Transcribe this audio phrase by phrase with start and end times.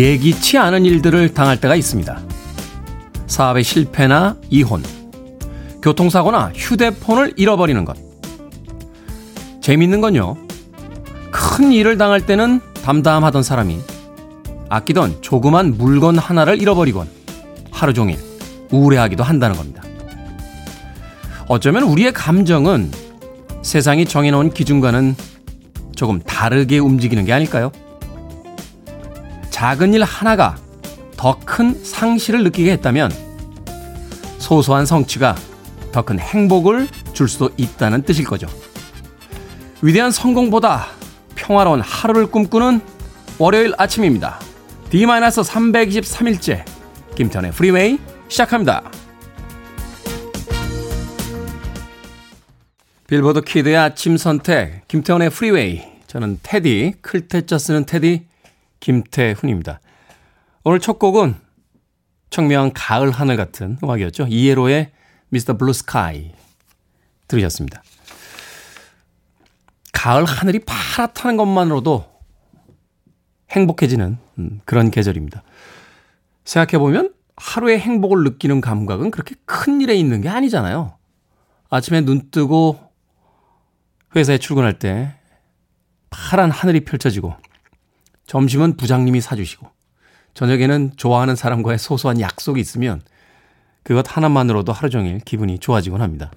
[0.00, 2.18] 예기치 않은 일들을 당할 때가 있습니다.
[3.26, 4.82] 사업의 실패나 이혼,
[5.82, 7.98] 교통사고나 휴대폰을 잃어버리는 것.
[9.60, 10.36] 재밌는 건요.
[11.30, 13.78] 큰 일을 당할 때는 담담하던 사람이
[14.70, 17.06] 아끼던 조그만 물건 하나를 잃어버리곤
[17.70, 18.18] 하루 종일
[18.70, 19.82] 우울해하기도 한다는 겁니다.
[21.46, 22.90] 어쩌면 우리의 감정은
[23.62, 25.14] 세상이 정해놓은 기준과는
[25.94, 27.70] 조금 다르게 움직이는 게 아닐까요?
[29.60, 30.56] 작은 일 하나가
[31.18, 33.12] 더 큰 상실을 느끼게 했다면
[34.38, 35.36] 소소한 성취가
[35.92, 38.46] 더 큰 행복을 줄 수도 있다는 뜻일 거죠.
[39.82, 40.86] 위대한 성공보다
[41.34, 42.80] 평화로운 하루를 꿈꾸는
[43.36, 44.40] 월요일 아침입니다.
[44.88, 46.64] D-323일째
[47.14, 48.90] 김태현의 프리웨이 시작합니다.
[53.08, 58.29] 빌보드 키드의 아침 선택 김태훈의 프리웨이 저는 테디 클 태자 쓰는 테디
[58.80, 59.80] 김태훈입니다.
[60.64, 61.36] 오늘 첫 곡은
[62.30, 64.26] 청명한 가을 하늘 같은 음악이었죠.
[64.28, 64.92] ELO의
[65.28, 65.56] Mr.
[65.56, 66.32] Blue Sky
[67.28, 67.82] 들으셨습니다.
[69.92, 72.10] 가을 하늘이 파랗다는 것만으로도
[73.50, 75.42] 행복해지는 음, 그런 계절입니다.
[76.44, 80.96] 생각해보면 하루의 행복을 느끼는 감각은 그렇게 큰 일에 있는 게 아니잖아요.
[81.68, 82.78] 아침에 눈 뜨고
[84.14, 85.14] 회사에 출근할 때
[86.10, 87.34] 파란 하늘이 펼쳐지고
[88.30, 89.66] 점심은 부장님이 사주시고
[90.34, 93.02] 저녁에는 좋아하는 사람과의 소소한 약속이 있으면
[93.82, 96.30] 그것 하나만으로도 하루 종일 기분이 좋아지곤 합니다.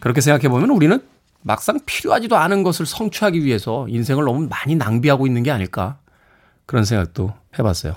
[0.00, 1.00] 그렇게 생각해 보면 우리는
[1.42, 6.00] 막상 필요하지도 않은 것을 성취하기 위해서 인생을 너무 많이 낭비하고 있는 게 아닐까
[6.66, 7.94] 그런 생각도 해봤어요.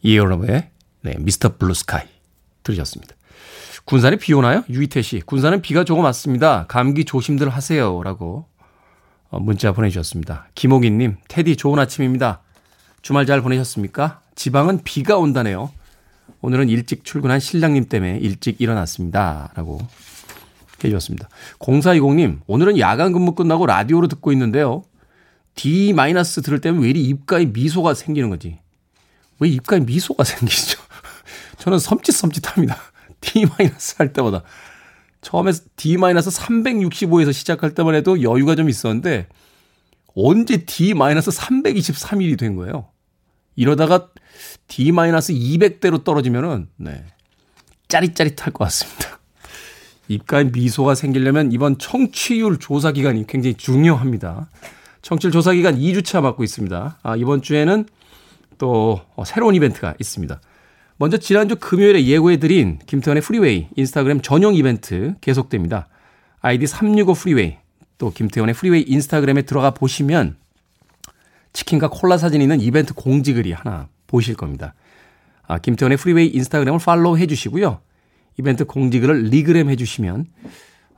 [0.00, 0.70] 이에어러브의
[1.02, 1.58] 네, Mr.
[1.58, 2.06] Blue Sky
[2.62, 3.14] 들으셨습니다.
[3.84, 4.64] 군산에 비 오나요?
[4.70, 5.20] 유이태 씨.
[5.20, 6.64] 군산은 비가 조금 왔습니다.
[6.66, 8.02] 감기 조심들 하세요.
[8.02, 8.53] 라고 어,
[9.40, 10.48] 문자 보내주셨습니다.
[10.54, 12.40] 김옥인님, 테디 좋은 아침입니다.
[13.02, 14.20] 주말 잘 보내셨습니까?
[14.34, 15.70] 지방은 비가 온다네요.
[16.40, 19.50] 오늘은 일찍 출근한 신랑님 때문에 일찍 일어났습니다.
[19.54, 19.80] 라고
[20.82, 21.28] 해주셨습니다.
[21.60, 24.84] 0420님, 오늘은 야간 근무 끝나고 라디오로 듣고 있는데요.
[25.54, 25.92] D-
[26.42, 28.58] 들을 때면 왜 이리 입가에 미소가 생기는 거지?
[29.38, 30.80] 왜 입가에 미소가 생기죠?
[31.58, 32.76] 저는 섬찟섬찟합니다.
[33.20, 34.42] D-할 때마다.
[35.24, 39.26] 처음에 D-365에서 시작할 때만 해도 여유가 좀 있었는데,
[40.14, 42.90] 언제 D-323일이 된 거예요?
[43.56, 44.10] 이러다가
[44.68, 47.04] D-200대로 떨어지면은, 네.
[47.88, 49.18] 짜릿짜릿할 것 같습니다.
[50.08, 54.50] 입가에 미소가 생기려면 이번 청취율 조사 기간이 굉장히 중요합니다.
[55.00, 56.98] 청취율 조사 기간 2주차 맞고 있습니다.
[57.02, 57.86] 아, 이번 주에는
[58.58, 60.40] 또 새로운 이벤트가 있습니다.
[60.96, 65.88] 먼저 지난주 금요일에 예고해드린 김태훈의 프리웨이 인스타그램 전용 이벤트 계속됩니다.
[66.40, 67.56] 아이디 365 프리웨이
[67.98, 70.36] 또 김태훈의 프리웨이 인스타그램에 들어가 보시면
[71.52, 74.74] 치킨과 콜라 사진 있는 이벤트 공지글이 하나 보실 겁니다.
[75.46, 77.80] 아, 김태훈의 프리웨이 인스타그램을 follow 해주시고요.
[78.38, 80.26] 이벤트 공지글을 regram 해주시면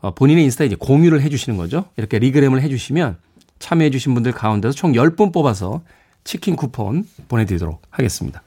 [0.02, 1.86] 어, 본인의 인스타에 이제 공유를 해주시는 거죠.
[1.96, 3.16] 이렇게 regram을 해주시면
[3.60, 5.82] 참여해주신 분들 가운데서 총 10분 뽑아서
[6.24, 8.42] 치킨 쿠폰 보내드리도록 하겠습니다.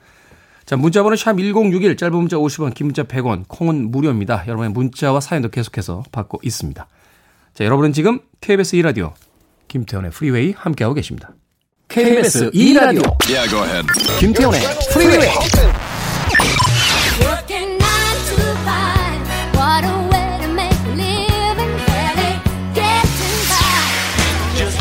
[0.70, 4.44] 자, 문자번호 샵 1061, 짧은 문자 50원, 긴 문자 100원, 콩은 무료입니다.
[4.46, 6.88] 여러분의 문자와 사연도 계속해서 받고 있습니다.
[7.56, 9.14] 자, 여러분은 지금 KBS 2라디오
[9.68, 11.32] 김태훈의 프리웨이 함께하고 계십니다.
[11.88, 13.02] KBS 2라디오.
[13.28, 13.50] Yeah,
[14.20, 14.62] 김태훈의
[14.94, 15.30] 프리웨이.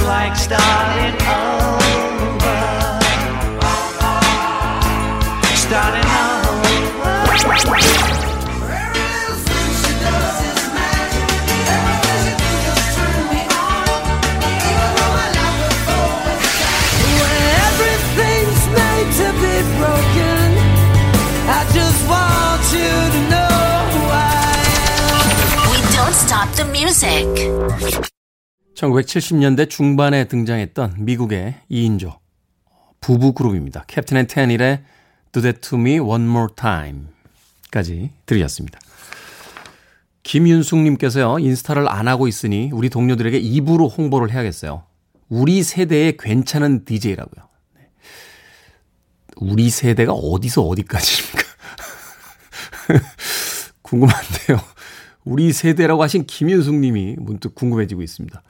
[0.06, 0.87] Like starting
[28.78, 32.18] 1970년대 중반에 등장했던 미국의 2인조
[33.00, 33.84] 부부 그룹입니다.
[33.88, 34.84] Captain and Tennille의
[35.32, 37.06] Do That To Me One More Time
[37.70, 38.78] 까지 들으셨습니다.
[40.22, 44.84] 김윤숙님께서요, 인스타를 안 하고 있으니 우리 동료들에게 입으로 홍보를 해야겠어요.
[45.28, 47.48] 우리 세대의 괜찮은 DJ라고요.
[49.36, 51.42] 우리 세대가 어디서 어디까지입니까?
[53.82, 54.60] 궁금한데요.
[55.24, 58.42] 우리 세대라고 하신 김윤숙 님이 문득 궁금해지고 있습니다.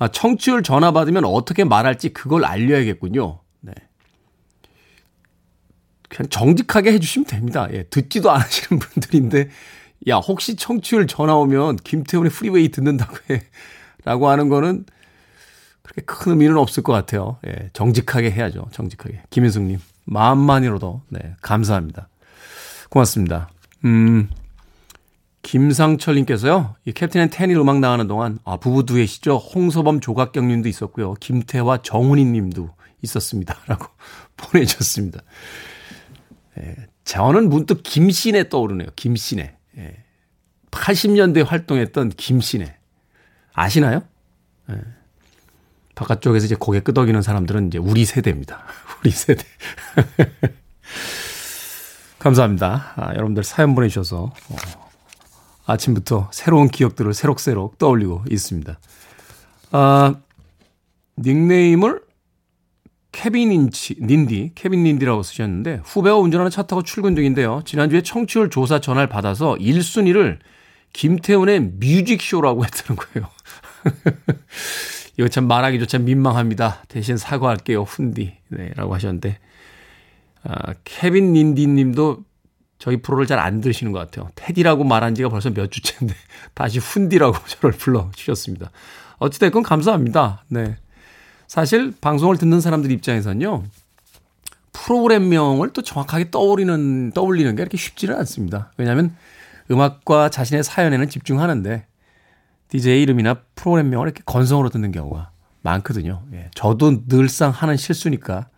[0.00, 3.38] 아, 청취율 전화 받으면 어떻게 말할지 그걸 알려야겠군요.
[3.60, 3.72] 네.
[6.08, 7.68] 그냥 정직하게 해주시면 됩니다.
[7.72, 9.50] 예, 듣지도 않으시는 분들인데,
[10.08, 13.42] 야, 혹시 청취율 전화 오면 김태훈의 프리웨이 듣는다고 해.
[14.04, 14.86] 라고 하는 거는
[15.82, 17.38] 그렇게 큰 의미는 없을 것 같아요.
[17.46, 18.68] 예, 정직하게 해야죠.
[18.72, 19.24] 정직하게.
[19.28, 22.08] 김혜숙님, 마음만으로도, 네, 감사합니다.
[22.88, 23.50] 고맙습니다.
[23.84, 24.30] 음,
[25.42, 29.36] 김상철님께서요, 이 Captain and Tennille 음악 나가는 동안, 아, 부부 듀엣이죠.
[29.36, 31.14] 홍서범 조갑경 님도 있었고요.
[31.14, 32.70] 김태화 정훈희 님도
[33.02, 33.56] 있었습니다.
[33.66, 33.86] 라고
[34.36, 35.20] 보내주셨습니다.
[36.58, 38.88] 예, 저는 문득 김신혜 떠오르네요.
[38.96, 39.56] 김신혜.
[39.78, 40.04] 예,
[40.70, 42.76] 80년대 활동했던 김신혜.
[43.54, 44.02] 아시나요?
[44.70, 44.74] 예.
[45.94, 48.62] 바깥쪽에서 이제 고개 끄덕이는 사람들은 이제 우리 세대입니다.
[49.00, 49.44] 우리 세대.
[52.18, 52.92] 감사합니다.
[52.96, 54.56] 아, 여러분들 사연 보내주셔서 어,
[55.66, 58.78] 아침부터 새로운 기억들을 새록새록 떠올리고 있습니다.
[59.72, 60.14] 아,
[61.18, 62.02] 닉네임을
[63.12, 67.62] 케빈 인치, 닌디, 케빈 닌디라고 쓰셨는데 후배가 운전하는 차 타고 출근 중인데요.
[67.64, 70.38] 지난주에 청취율 조사 전화를 받아서 1순위를
[70.92, 73.28] 김태훈의 뮤직쇼라고 했다는 거예요.
[75.18, 76.84] 이거 참 말하기조차 민망합니다.
[76.88, 78.32] 대신 사과할게요, 훈디.
[78.48, 79.38] 네, 라고 하셨는데,
[80.44, 82.24] 아, 케빈 닌디 님도
[82.80, 84.30] 저희 프로를 잘 안 들으시는 것 같아요.
[84.34, 86.14] 테디라고 말한 지가 벌써 몇 주째인데,
[86.54, 88.70] 다시 훈디라고 저를 불러주셨습니다.
[89.18, 90.44] 어찌됐건 감사합니다.
[90.48, 90.76] 네.
[91.46, 93.64] 사실 방송을 듣는 사람들 입장에서는요,
[94.72, 98.72] 프로그램명을 또 정확하게 떠올리는, 떠올리는 게 이렇게 쉽지는 않습니다.
[98.78, 99.14] 왜냐하면
[99.70, 101.86] 음악과 자신의 사연에는 집중하는데,
[102.68, 105.30] DJ 이름이나 프로그램명을 이렇게 건성으로 듣는 경우가
[105.62, 106.22] 많거든요.
[106.32, 108.48] 예, 저도 늘상 하는 실수니까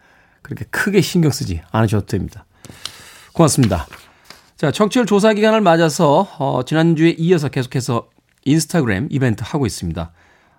[0.43, 2.45] 그렇게 크게 신경 쓰지 않으셔도 됩니다.
[3.33, 3.87] 고맙습니다.
[4.63, 8.09] 자, 청취율 조사 기간을 맞아서 어, 지난주에 이어서 계속해서
[8.45, 10.13] 인스타그램 이벤트 하고 있습니다.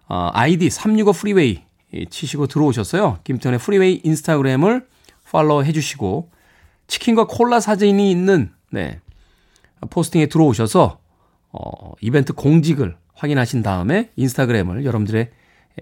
[0.09, 1.61] 어, 아이디 365 프리웨이
[2.09, 3.19] 치시고 들어오셨어요.
[3.23, 4.85] 김태훈의 프리웨이 인스타그램을
[5.31, 6.29] follow 해주시고
[6.87, 8.99] 치킨과 콜라 사진이 있는 네,
[9.89, 10.99] 포스팅에 들어오셔서
[11.53, 15.29] 어, 이벤트 공직을 확인하신 다음에 인스타그램을 여러분들의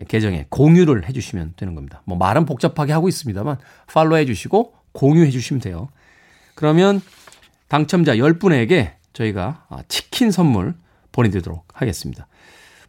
[0.08, 2.04] 계정에 공유를 해주시면 되는 겁니다.
[2.06, 3.58] 뭐 말은 복잡하게 하고 있습니다만
[3.88, 5.90] 팔로우 해주시고 공유해 주시면 돼요.
[6.54, 7.02] 그러면
[7.72, 10.74] 당첨자 10분에게 저희가 아, 치킨 선물
[11.14, 12.28] 보내드리도록 하겠습니다.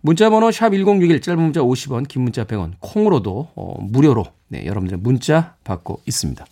[0.00, 6.00] 문자번호 샵1061 짧은 문자 50원 긴 문자 100원 콩으로도 어, 무료로 네, 여러분들의 문자 받고
[6.05, 6.44] 있습니다.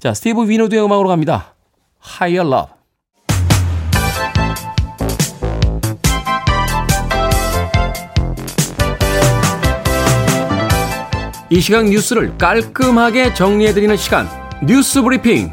[0.00, 1.54] 자 Steve Winwood의 음악으로 갑니다.
[2.04, 2.74] Higher Love
[11.50, 14.26] 이 시각 뉴스를 깔끔하게 정리해드리는 시간
[14.66, 15.52] 뉴스 브리핑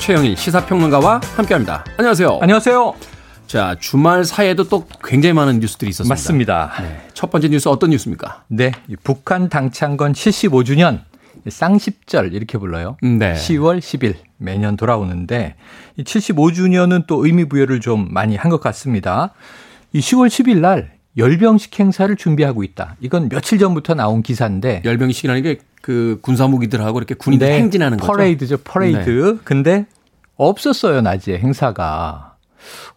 [0.00, 1.84] 최영일 시사평론가와 함께합니다.
[1.98, 2.38] 안녕하세요.
[2.40, 2.94] 안녕하세요.
[3.46, 6.12] 자 주말 사이에도 또 굉장히 많은 뉴스들이 있었습니다.
[6.12, 6.72] 맞습니다.
[6.82, 8.44] 네, 첫 번째 뉴스 어떤 뉴스입니까?
[8.48, 8.72] 네,
[9.02, 11.00] 북한 당창건 75주년
[11.48, 12.96] 쌍십절 이렇게 불러요.
[13.02, 13.34] 네.
[13.34, 15.56] 10월 10일 매년 돌아오는데
[15.96, 19.32] 이 75주년은 또 의미 부여를 좀 많이 한 것 같습니다.
[19.92, 22.96] 이 10월 10일 날 열병식 행사를 준비하고 있다.
[23.00, 28.12] 이건 며칠 전부터 나온 기사인데 열병식이라는 게 그 군사무기들하고 이렇게 군인들 네, 행진하는 거죠.
[28.12, 29.34] 퍼레이드죠, 퍼레이드.
[29.36, 29.40] 네.
[29.44, 29.86] 근데
[30.38, 32.36] 없었어요, 낮에 행사가.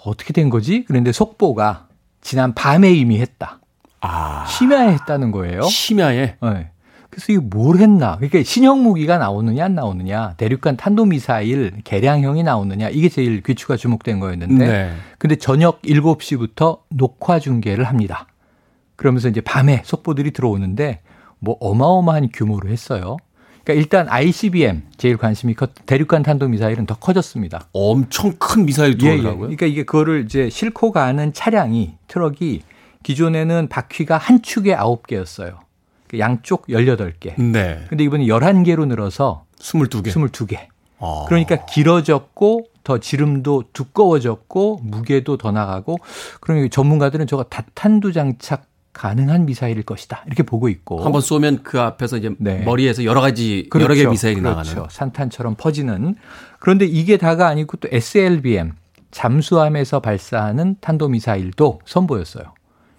[0.05, 0.85] 어떻게 된 거지?
[0.87, 1.87] 그런데 속보가
[2.21, 3.59] 지난 밤에 이미 했다.
[3.99, 4.45] 아.
[4.45, 5.61] 심야에 했다는 거예요.
[5.63, 6.37] 심야에?
[6.41, 6.71] 네.
[7.09, 8.15] 그래서 이게 뭘 했나?
[8.15, 14.65] 그러니까 신형 무기가 나오느냐 안 나오느냐, 대륙간 탄도미사일 개량형이 나오느냐 이게 제일 귀추가 주목된 거였는데,
[14.65, 14.93] 네.
[15.17, 18.27] 근데 저녁 7시부터 녹화 중계를 합니다.
[18.95, 21.01] 그러면서 이제 밤에 속보들이 들어오는데
[21.39, 23.17] 뭐 어마어마한 규모로 했어요.
[23.63, 27.67] 그러니까 일단 ICBM 제일 관심이 컸 대륙간 탄도 미사일은 더 커졌습니다.
[27.73, 29.49] 엄청 큰 미사일이 들어오더라고요.
[29.49, 29.55] 예, 예.
[29.55, 32.61] 그러니까 이게 그거를 이제 싣고 가는 차량이 트럭이
[33.03, 35.57] 기존에는 바퀴가 한 축에 9개였어요.
[36.17, 37.41] 양쪽 18개.
[37.41, 37.85] 네.
[37.89, 40.07] 근데 이번에 11개로 늘어서 22개.
[40.07, 40.67] 22개.
[40.99, 41.25] 아.
[41.27, 45.99] 그러니까 길어졌고 더 지름도 두꺼워졌고 무게도 더 나가고
[46.39, 50.23] 그러면 전문가들은 저거 다탄두 장착 가능한 미사일일 것이다.
[50.27, 51.03] 이렇게 보고 있고.
[51.03, 52.59] 한번 쏘면 그 앞에서 이제 네.
[52.63, 53.85] 머리에서 여러 가지 그렇죠.
[53.85, 54.75] 여러 개 미사일이 그렇죠.
[54.75, 54.89] 나가는.
[54.89, 56.15] 산탄처럼 퍼지는.
[56.59, 58.73] 그런데 이게 다가 아니고 또 SLBM
[59.11, 62.43] 잠수함에서 발사하는 탄도 미사일도 선보였어요.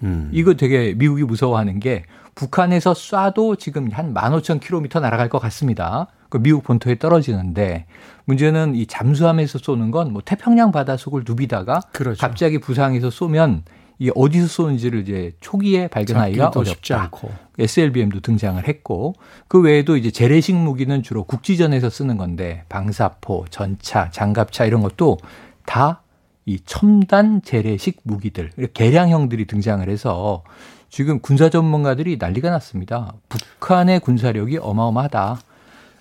[0.02, 0.28] 음.
[0.32, 6.06] 이거 되게 미국이 무서워하는 게 북한에서 쏴도 지금 한 15,000km 날아갈 것 같습니다.
[6.30, 7.84] 그 미국 본토에 떨어지는데
[8.24, 12.18] 문제는 이 잠수함에서 쏘는 건 뭐 태평양 바다 속을 누비다가 그렇죠.
[12.20, 13.64] 갑자기 부상해서 쏘면
[14.02, 17.02] 이 어디서 쏘는지를 이제 초기에 발견하기가 어렵다.
[17.02, 17.30] 않고.
[17.58, 19.14] SLBM도 등장을 했고
[19.48, 25.18] 그 외에도 이제 재래식 무기는 주로 국지전에서 쓰는 건데 방사포, 전차, 장갑차 이런 것도
[25.64, 26.02] 다
[26.44, 30.42] 이 첨단 재래식 무기들, 개량형들이 등장을 해서
[30.90, 33.14] 지금 군사 전문가들이 난리가 났습니다.
[33.28, 35.40] 북한의 군사력이 어마어마하다.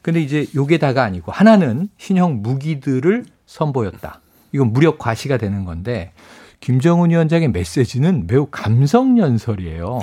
[0.02, 4.20] 근데 이제 요게 다가 아니고 하나는 신형 무기들을 선보였다.
[4.52, 6.12] 이건 무력 과시가 되는 건데
[6.62, 10.00] 김정은 위원장의 메시지는 매우 감성 연설이에요.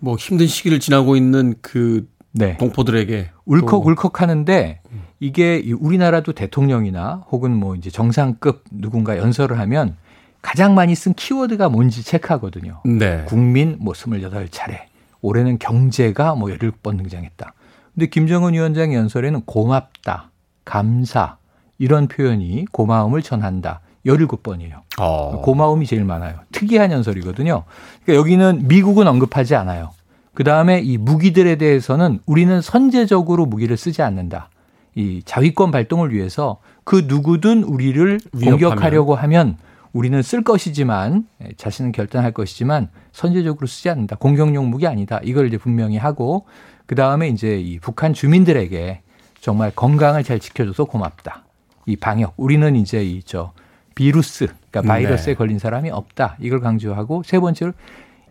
[0.00, 2.56] 뭐 힘든 시기를 지나고 있는 그 네.
[2.58, 4.80] 동포들에게 울컥울컥 하는데
[5.20, 9.96] 이게 우리나라도 대통령이나 혹은 뭐 이제 정상급 누군가 연설을 하면
[10.42, 12.80] 가장 많이 쓴 키워드가 뭔지 체크하거든요.
[12.84, 13.24] 네.
[13.26, 14.90] 국민 뭐 28차례.
[15.22, 17.52] 올해는 경제가 뭐 17번 등장했다.
[17.94, 20.30] 근데 김정은 위원장 연설에는 고맙다,
[20.64, 21.36] 감사
[21.78, 23.80] 이런 표현이 고마움을 전한다.
[24.06, 24.80] 17번이에요.
[24.98, 25.40] 어.
[25.42, 26.36] 고마움이 제일 많아요.
[26.52, 27.64] 특이한 연설이거든요.
[28.04, 29.90] 그러니까 여기는 미국은 언급하지 않아요.
[30.34, 34.48] 그 다음에 이 무기들에 대해서는 우리는 선제적으로 무기를 쓰지 않는다.
[34.94, 38.58] 이 자위권 발동을 위해서 그 누구든 우리를 위협하면.
[38.58, 39.56] 공격하려고 하면
[39.92, 41.26] 우리는 쓸 것이지만
[41.56, 44.16] 자신은 결단할 것이지만 선제적으로 쓰지 않는다.
[44.16, 45.20] 공격용 무기 아니다.
[45.22, 46.46] 이걸 이제 분명히 하고
[46.86, 49.02] 그 다음에 이제 이 북한 주민들에게
[49.40, 51.44] 정말 건강을 잘 지켜줘서 고맙다.
[51.86, 53.52] 이 방역 우리는 이제 이저
[53.94, 55.34] 비루스 그러니까 바이러스에 네.
[55.34, 56.36] 걸린 사람이 없다.
[56.40, 57.72] 이걸 강조하고 세 번째로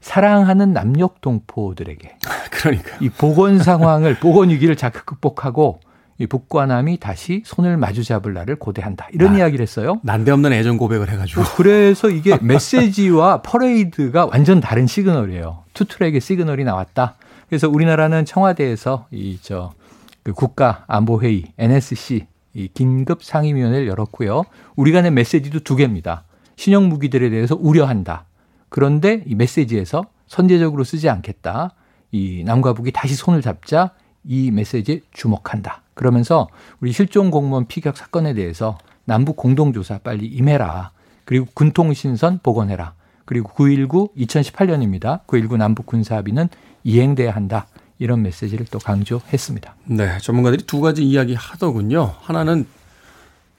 [0.01, 2.18] 사랑하는 남녘 동포들에게
[2.51, 5.80] 그러니까 이 보건 상황을 보건 위기를 자극 극복하고
[6.18, 9.08] 이 북과 남이 다시 손을 마주 잡을 날을 고대한다.
[9.13, 10.00] 이런 나, 이야기를 했어요.
[10.04, 11.44] 난데없는 애정 고백을 해가지고.
[11.56, 15.63] 그래서 이게 메시지와 퍼레이드가 완전 다른 시그널이에요.
[15.74, 17.16] two track의 시그널이 나왔다.
[17.48, 19.74] 그래서 우리나라는 청와대에서 이 저
[20.24, 24.44] 그 국가 안보회의 NSC 이 긴급 상임위원회를 열었고요.
[24.75, 26.24] 우리가 낸 메시지도 두 개입니다.
[26.56, 28.25] 신형 무기들에 대해서 우려한다.
[28.70, 31.74] 그런데 이 메시지에서 선제적으로 쓰지 않겠다.
[32.12, 33.91] 이 남과 북이 다시 손을 잡자
[34.24, 35.82] 이 메시지에 주목한다.
[35.94, 36.48] 그러면서
[36.79, 40.91] 우리 실종 공무원 피격 사건에 대해서 남북 공동조사 빨리 임해라.
[41.25, 42.94] 그리고 군통신선 복원해라.
[43.25, 45.25] 그리고 9.19 2018년입니다.
[45.27, 46.50] 9.19 남북 군사합의는
[46.84, 47.68] 이행돼야 한다.
[48.00, 49.75] 이런 메시지를 또 강조했습니다.
[49.86, 52.15] 네, 전문가들이 두 가지 이야기 하더군요.
[52.22, 52.65] 하나는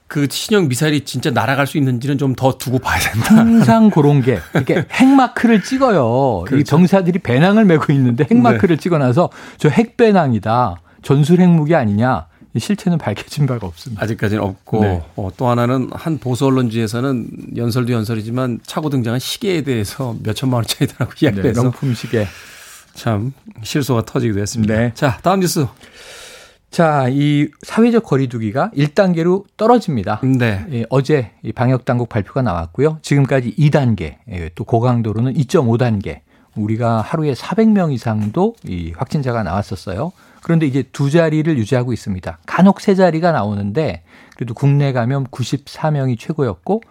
[0.07, 3.35] 그 신형 미사일이 진짜 날아갈 수 있는지는 좀 더 두고 봐야 된다.
[3.37, 6.43] 항상 그런 게 이렇게 핵마크를 찍어요.
[6.47, 6.59] 그렇죠.
[6.59, 8.81] 이 병사들이 배낭을 메고 있는데 핵마크를 네.
[8.81, 10.75] 찍어놔서 저 핵배낭이다.
[11.03, 12.25] 전술 핵무기 아니냐.
[12.57, 14.03] 실체는 밝혀진 바가 없습니다.
[14.03, 15.01] 아직까지는 없고 네.
[15.15, 21.11] 어, 또 하나는 한 보수 언론지에서는 연설도 연설이지만 차고 등장한 시계에 대해서 몇 천만 원짜리라고
[21.13, 22.27] 네, 이야기해서 네, 명품 시계
[22.93, 23.33] 참
[23.63, 24.75] 실소가 터지기도 했습니다.
[24.75, 24.91] 네.
[24.93, 25.67] 자 다음 뉴스.
[26.71, 30.21] 자, 이 사회적 거리두기가 1단계로 떨어집니다.
[30.23, 30.65] 네.
[30.71, 32.99] 예, 어제 이 방역 당국 발표가 나왔고요.
[33.01, 36.21] 지금까지 2단계, 예, 또 고강도로는 2.5단계.
[36.55, 40.13] 우리가 하루에 400명 이상도 이 확진자가 나왔었어요.
[40.41, 42.39] 그런데 이제 두 자리를 유지하고 있습니다.
[42.45, 44.03] 간혹 세 자리가 나오는데
[44.35, 46.81] 그래도 국내 감염 94명이 최고였고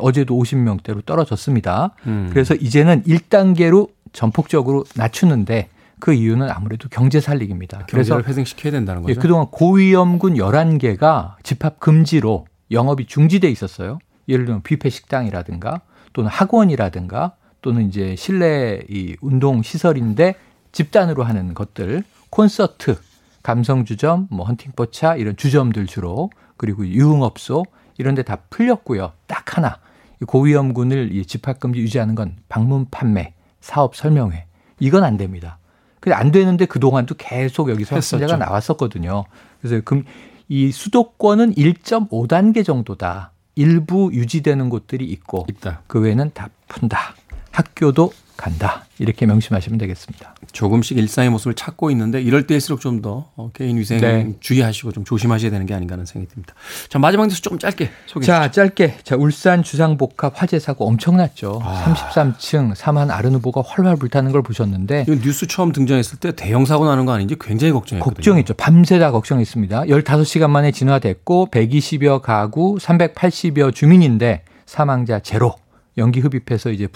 [0.00, 1.94] 어제도 50명대로 떨어졌습니다.
[2.06, 2.28] 음.
[2.30, 5.68] 그래서 이제는 1단계로 전폭적으로 낮추는데
[6.00, 7.86] 그 이유는 아무래도 경제 살리기입니다.
[7.90, 9.14] 그래서 회생시켜야 된다는 거죠.
[9.14, 13.98] 예, 그동안 고위험군 11개가 집합 금지로 영업이 중지돼 있었어요.
[14.28, 15.80] 예를 들면 뷔페 식당이라든가
[16.12, 20.34] 또는 학원이라든가 또는 이제 실내 이 운동 시설인데
[20.70, 22.96] 집단으로 하는 것들, 콘서트,
[23.42, 27.64] 감성주점, 뭐 헌팅포차 이런 주점들 주로 그리고 유흥업소
[27.96, 29.12] 이런 데 다 풀렸고요.
[29.26, 29.78] 딱 하나.
[30.26, 34.46] 고위험군을 집합금지 유지하는 건 방문 판매, 사업 설명회.
[34.80, 35.58] 이건 안 됩니다.
[36.00, 39.24] 근데 안 되는데 그동안도 계속 여기서 확진자가 나왔었거든요.
[39.60, 40.04] 그래서 금,
[40.48, 43.32] 이 수도권은 1.5단계 정도다.
[43.56, 45.82] 일부 유지되는 곳들이 있고 있다.
[45.88, 47.14] 그 외에는 다 푼다.
[47.50, 48.84] 학교도 간다.
[49.00, 50.34] 이렇게 명심하시면 되겠습니다.
[50.52, 54.32] 조금씩 일상의 모습을 찾고 있는데 이럴 때일수록 좀더 어, 개인 위생 네.
[54.40, 56.54] 주의하시고 좀 조심하셔야 되는 게 아닌가 하는 생각이 듭니다.
[56.88, 58.26] 자, 마지막 뉴스 조금 짧게 소개해 주시죠.
[58.26, 58.98] 자, 짧게.
[59.02, 61.60] 자, 울산 주상복합 화재 사고 엄청났죠.
[61.62, 61.84] 아.
[61.84, 66.86] 33층 사만 아른 후보가 활활 불타는 걸 보셨는데 이 뉴스 처음 등장했을 때 대형 사고
[66.86, 68.14] 나는 거 아닌지 굉장히 걱정했거든요.
[68.14, 68.54] 걱정했죠.
[68.54, 69.82] 밤새다 걱정했습니다.
[69.82, 75.56] 15시간 만에 진화됐고 120여 가구 380여 주민인데 사망자 제로.
[75.98, 76.88] 연기 흡입해서 이제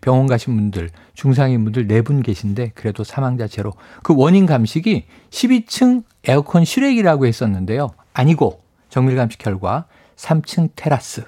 [0.00, 3.72] 병원 가신 분들, 중상인 분들 네 분 계신데 그래도 사망자 제로.
[4.02, 7.90] 그 원인 감식이 12층 에어컨 실외기라고 했었는데요.
[8.12, 11.24] 아니고 정밀 감식 결과 3층 테라스.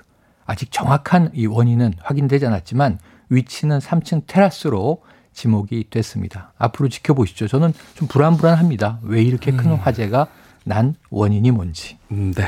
[0.46, 2.98] 아직 정확한 이 원인은 확인되지 않았지만
[3.30, 5.02] 위치는 3층 테라스로
[5.32, 6.52] 지목이 됐습니다.
[6.56, 7.48] 앞으로 지켜보시죠.
[7.48, 9.00] 저는 좀 불안불안합니다.
[9.02, 9.76] 왜 이렇게 큰 음.
[9.76, 10.28] 화재가
[10.64, 11.98] 난 원인이 뭔지.
[12.12, 12.44] 음, 네.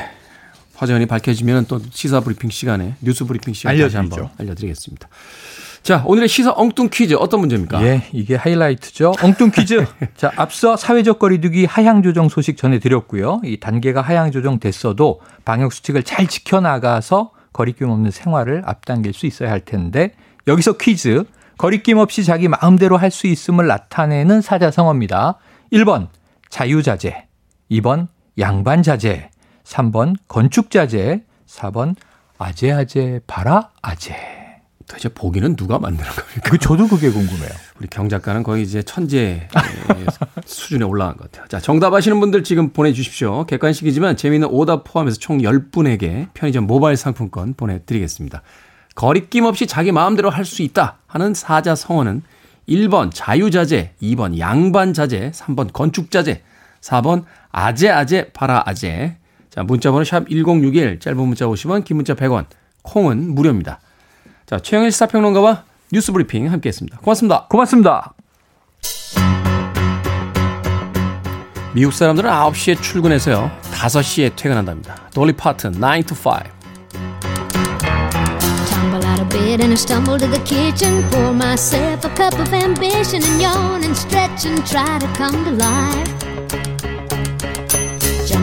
[0.79, 5.09] 화재 원인이 밝혀지면 또 시사 브리핑 시간에 뉴스 브리핑 시간에 다시 한번 알려드리겠습니다.
[5.83, 7.83] 자, 오늘의 시사 엉뚱 퀴즈 어떤 문제입니까?
[7.83, 9.15] 예, 이게 하이라이트죠.
[9.21, 9.85] 엉뚱 퀴즈.
[10.17, 13.41] 자, 앞서 사회적 거리두기 하향 조정 소식 전해드렸고요.
[13.45, 19.61] 이 단계가 하향 조정됐어도 방역 수칙을 잘 지켜나가서 거리낌 없는 생활을 앞당길 수 있어야 할
[19.61, 20.13] 텐데
[20.47, 21.25] 여기서 퀴즈.
[21.59, 25.39] 거리낌 없이 자기 마음대로 할 수 있음을 나타내는 사자성어입니다.
[25.73, 26.07] 1번
[26.51, 27.27] 자유자재,
[27.73, 28.07] 2번
[28.39, 29.31] 양반자재,
[29.73, 31.95] 3번 건축자재, 4번
[32.39, 34.17] 아재아재 바라 아재.
[34.87, 36.41] 도대체 보기는 누가 만드는 겁니까?
[36.51, 37.51] 그 저도 그게 궁금해요.
[37.79, 39.47] 우리 경 작가는 거의 이제 천재
[40.47, 41.47] 수준에 올라간 것 같아요.
[41.49, 43.45] 자, 정답 아시는 분들 지금 보내주십시오.
[43.45, 48.41] 객관식이지만 재미있는 오답 포함해서 총 10분에게 편의점 모바일 상품권 보내드리겠습니다.
[48.95, 52.23] 거리낌 없이 자기 마음대로 할 수 있다 하는 사자 성어는
[52.67, 56.43] 1번 자유자재, 2번 양반자재, 3번 건축자재,
[56.81, 59.17] 4번 아재아재 파라아재.
[59.59, 62.45] 자, 문자번호 샵 1061, 짧은 문자 50원, 긴 문자 100원,
[62.83, 63.81] 콩은 무료입니다.
[64.47, 66.97] 자, 최영일 시사평론가와 뉴스 브리핑 함께 했습니다.
[66.99, 67.49] 고맙습니다.
[67.49, 68.15] 고맙습니다.
[71.75, 73.51] 미국 사람들은 9시에 출근해서요.
[73.73, 74.95] 5시에 퇴근한답니다.
[75.13, 76.39] 돌리 파튼 9 to 5.
[78.71, 81.03] Tumble out of bed and I stumble to the kitchen.
[81.11, 85.51] Pour myself a cup of ambition and yawn and stretch and try to come to
[85.51, 86.18] life.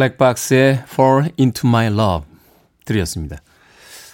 [0.00, 2.26] Black Box의 Fall Into My Love
[2.86, 3.36] 들으셨습니다.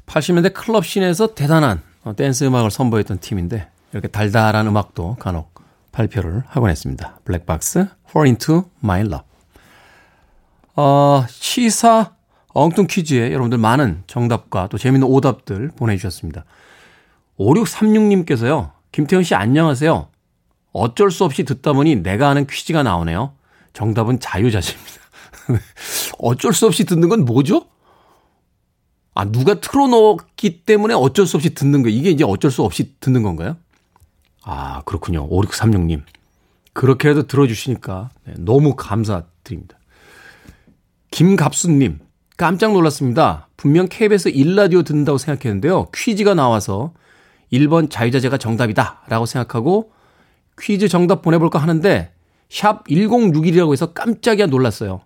[0.07, 5.55] 80년대 클럽 scene에서 대단한 어, 댄스 음악을 선보였던 팀인데 이렇게 달달한 음악도 간혹
[5.93, 7.21] 발표를 하곤 했습니다.
[7.25, 9.25] Black Box Fall Into My Love
[10.75, 12.15] 어, 시사
[12.49, 16.45] 엉뚱 퀴즈에 여러분들 많은 정답과 또 재밌는 오답들 보내주셨습니다.
[17.39, 18.73] 5636님께서요.
[18.91, 20.09] 김태훈 씨 안녕하세요.
[20.73, 23.35] 어쩔 수 없이 듣다 보니 내가 아는 퀴즈가 나오네요.
[23.73, 25.06] 정답은 자유자재입니다.
[26.19, 27.67] 어쩔 수 없이 듣는 건 뭐죠?
[29.15, 31.89] 아, 누가 틀어놓기 때문에 어쩔 수 없이 듣는 거.
[31.89, 33.57] 이게 이제 어쩔 수 없이 듣는 건가요?
[34.43, 35.29] 아, 그렇군요.
[35.29, 36.03] 5636님.
[36.75, 39.79] 그렇게라도 들어주시니까 네, 너무 감사드립니다.
[41.11, 42.01] 김갑수님.
[42.37, 43.49] 깜짝 놀랐습니다.
[43.57, 45.87] 분명 KBS 1라디오 듣는다고 생각했는데요.
[45.95, 46.93] 퀴즈가 나와서
[47.51, 49.05] 1번 자유자재가 정답이다.
[49.09, 49.93] 라고 생각하고
[50.61, 52.13] 퀴즈 정답 보내볼까 하는데
[52.51, 55.01] 샵 1061이라고 해서 깜짝이야 놀랐어요.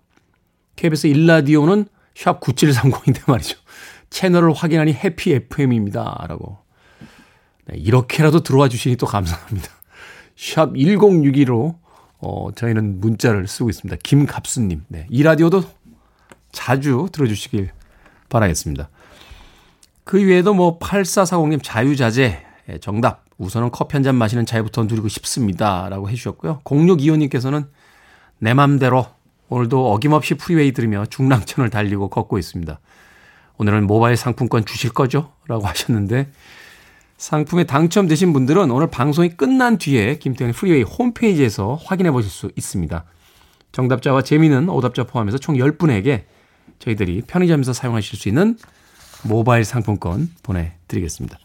[0.81, 3.55] KBS 1라디오는 샵 9730인데 말이죠.
[4.09, 6.25] 채널을 확인하니 해피 FM입니다.
[6.27, 6.57] 라고.
[7.67, 9.69] 네, 이렇게라도 들어와 주시니 또 감사합니다.
[10.35, 11.75] 샵 1061로
[12.17, 13.97] 어, 저희는 문자를 쓰고 있습니다.
[14.03, 14.85] 김갑수님.
[14.87, 15.63] 네, 이 라디오도
[16.51, 17.69] 자주 들어주시길
[18.29, 18.89] 바라겠습니다.
[20.03, 23.23] 그 외에도 뭐 8440님 자유자재 예, 정답.
[23.37, 25.89] 우선은 커피 한 잔 마시는 자유부터 누리고 싶습니다.
[25.89, 26.61] 라고 해주셨고요.
[26.63, 27.67] 0625님께서는
[28.39, 29.05] 내 맘대로
[29.51, 32.79] 오늘도 어김없이 Freeway 들으며 중랑천을 달리고 걷고 있습니다.
[33.57, 35.33] 오늘은 모바일 상품권 주실 거죠?
[35.45, 36.31] 라고 하셨는데
[37.17, 43.03] 상품에 당첨되신 분들은 오늘 방송이 끝난 뒤에 김태훈의 Freeway 홈페이지에서 확인해 보실 수 있습니다.
[43.73, 46.23] 정답자와 재미있는 오답자 포함해서 총 10분에게
[46.79, 48.57] 저희들이 편의점에서 사용하실 수 있는
[49.23, 51.37] 모바일 상품권 보내드리겠습니다.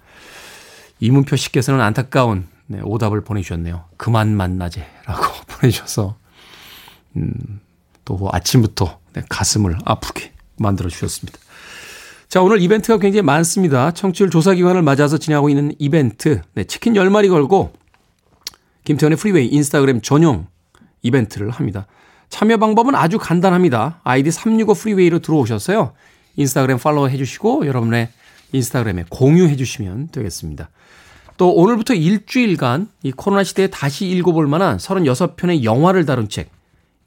[1.00, 3.84] 이문표 씨께서는 안타까운 네, 오답을 보내주셨네요.
[3.96, 6.16] 그만 만나제라고 보내주셔서
[7.16, 7.60] 음,
[8.06, 11.38] 또 아침부터 네, 가슴을 아프게 만들어 주셨습니다.
[12.28, 13.90] 자 오늘 이벤트가 굉장히 많습니다.
[13.90, 17.74] 청취율 조사 기간을 맞아서 진행하고 있는 이벤트 네, 치킨 10마리 걸고
[18.84, 20.46] 김태훈의 Freeway Instagram 전용
[21.02, 21.86] 이벤트를 합니다.
[22.30, 24.00] 참여 방법은 아주 간단합니다.
[24.02, 25.92] 아이디 365 Freeway로 들어오셔서요.
[26.36, 28.08] 인스타그램 팔로우 해주시고 여러분의
[28.52, 30.70] 인스타그램에 공유해 주시면 되겠습니다.
[31.36, 36.55] 또 오늘부터 일주일간 이 코로나 시대에 다시 읽어볼 만한 36편의 영화를 다룬 책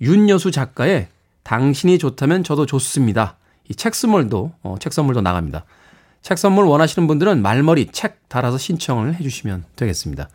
[0.01, 1.07] 윤여수 작가의
[1.43, 3.37] 당신이 좋다면 저도 좋습니다.
[3.69, 5.65] 이 책 선물도 어, 책 선물도 나갑니다.
[6.21, 10.29] 책 선물 원하시는 분들은 말머리 책 달아서 신청을 해 주시면 되겠습니다.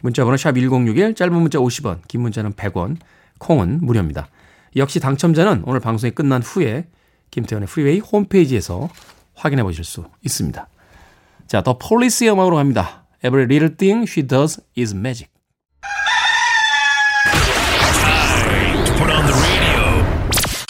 [0.00, 2.96] 문자번호 샵 1061 짧은 문자 50원 긴 문자는 100원
[3.38, 4.28] 콩은 무료입니다.
[4.76, 6.86] 역시 당첨자는 오늘 방송이 끝난 후에
[7.30, 8.88] 김태훈의 Freeway 홈페이지에서
[9.34, 10.68] 확인해 보실 수 있습니다.
[11.46, 13.04] 자, The Police의 음악으로 갑니다.
[13.24, 15.31] Every little thing she does is magic.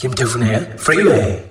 [0.02, 1.44] 김태훈의 Freeway.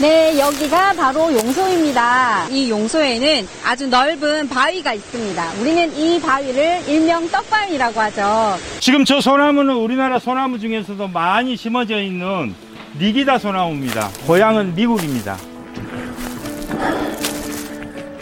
[0.00, 2.46] 네, 여기가 바로 용소입니다.
[2.50, 5.52] 이 용소에는 아주 넓은 바위가 있습니다.
[5.60, 8.56] 우리는 이 바위를 일명 떡바위라고 하죠.
[8.78, 12.54] 지금 저 소나무는 우리나라 소나무 중에서도 많이 심어져 있는
[13.00, 14.10] 리기다 소나무입니다.
[14.28, 15.36] 고향은 미국입니다.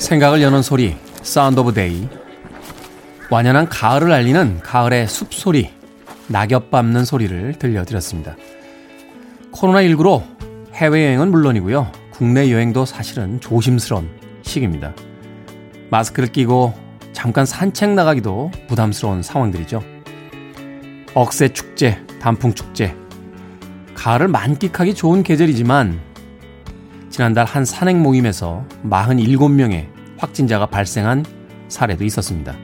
[0.05, 2.07] 생각을 여는 소리, Sound of Day.
[3.31, 5.71] 완연한 가을을 알리는 가을의 숲소리,
[6.29, 8.37] 낙엽 밟는 소리를 들려드렸습니다.
[9.51, 10.23] 코로나19로
[10.75, 11.91] 해외여행은 물론이고요.
[12.11, 14.11] 국내 여행도 사실은 조심스러운
[14.43, 14.93] 시기입니다.
[15.91, 16.75] 마스크를 끼고
[17.15, 19.83] 잠깐 산책 나가기도 부담스러운 상황들이죠.
[21.15, 22.95] 억새 축제, 단풍 축제.
[23.95, 25.99] 가을을 만끽하기 좋은 계절이지만
[27.09, 31.25] 지난달 한 산행 모임에서 47명의 확진자가 발생한
[31.69, 32.55] 사례도 있었습니다.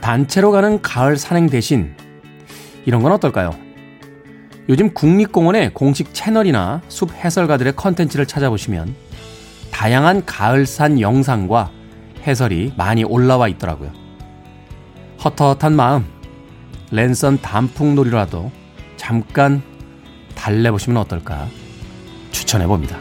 [0.00, 1.94] 단체로 가는 가을 산행 대신
[2.86, 3.54] 이런 건 어떨까요?
[4.68, 8.94] 요즘 국립공원의 공식 채널이나 숲 해설가들의 컨텐츠를 찾아보시면
[9.70, 11.70] 다양한 가을산 영상과
[12.26, 13.92] 해설이 많이 올라와 있더라고요.
[15.24, 16.04] 헛헛한 마음,
[16.90, 18.50] 랜선 단풍놀이라도
[18.96, 19.62] 잠깐
[20.34, 21.48] 달래보시면 어떨까
[22.30, 22.98] 추천해 봅니다.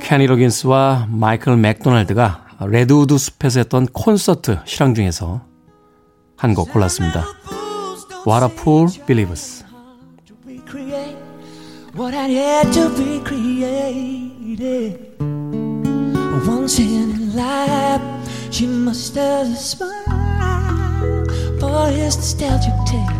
[0.00, 5.42] 케니 로긴스와 마이클 맥도날드가 레드우드 숲에서 했던 콘서트 실황 중에서
[6.36, 7.24] 한 곡 골랐습니다.
[8.26, 9.64] What a Fool Believes.
[11.94, 14.98] What I had to be created
[16.46, 18.02] Once in life
[18.50, 23.17] She must have smiled For his nostalgic tale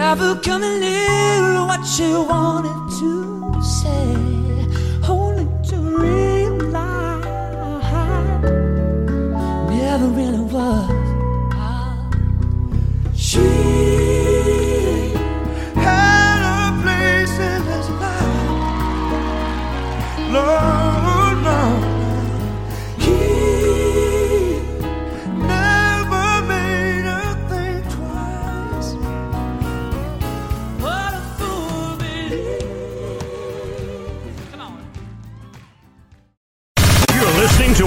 [0.00, 4.16] Never coming near what you wanted to say?
[5.06, 7.26] Only to realize.
[9.68, 10.99] Never really was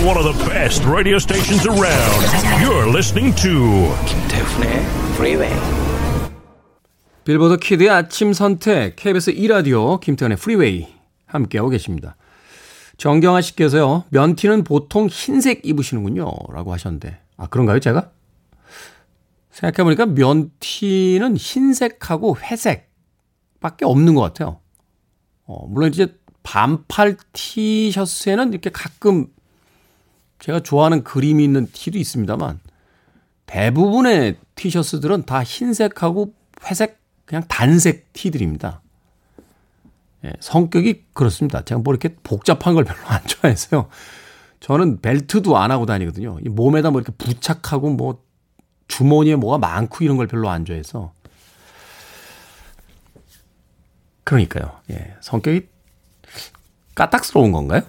[0.06, 2.24] one of the best radio stations around.
[2.62, 4.84] You're listening to 김태훈의
[5.16, 5.54] Freeway.
[7.24, 10.88] Billboard Kid의 아침 선택 KBS 2라디오 김태훈의 Freeway
[11.26, 12.18] 함께하고 계십니다.
[12.98, 14.04] 정경아 씨께서요.
[14.10, 16.30] 면티는 보통 흰색 입으시는군요.
[16.52, 18.12] 라고 하셨는데 아 그런가요 제가?
[19.52, 22.92] 생각해보니까 면티는 흰색하고 회색
[23.62, 24.60] 밖에 없는 것 같아요.
[25.46, 26.14] 어, 물론 이제
[26.44, 29.28] 반팔 티셔츠에는 이렇게 가끔
[30.44, 32.60] 제가 좋아하는 그림이 있는 티도 있습니다만
[33.46, 36.34] 대부분의 티셔츠들은 다 흰색하고
[36.66, 38.82] 회색 그냥 단색 티들입니다.
[40.26, 41.64] 예, 성격이 그렇습니다.
[41.64, 43.88] 제가 뭐 이렇게 복잡한 걸 별로 안 좋아해서요.
[44.60, 46.40] 저는 벨트도 안 하고 다니거든요.
[46.46, 48.22] 이 몸에다 뭐 이렇게 부착하고 뭐
[48.90, 51.14] 주머니에 뭐가 많고 이런 걸 별로 안 좋아해서.
[54.26, 54.82] 그러니까요.
[54.92, 55.70] 예, 성격이
[56.96, 57.84] 까딱스러운 건가요?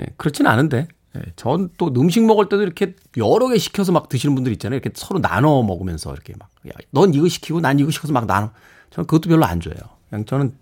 [0.00, 0.88] 예, 그렇진 않은데.
[1.16, 4.78] 예, 전또 음식 먹을 때도 이렇게 여러 개 시켜서 막 드시는 분들 있잖아요.
[4.78, 8.50] 이렇게 서로 나눠 먹으면서 이렇게 막, 야, 넌 이거 시키고 난 이거 시켜서 막 나눠.
[8.90, 9.82] 저는 그것도 별로 안 좋아해요.
[10.08, 10.56] 그냥 저는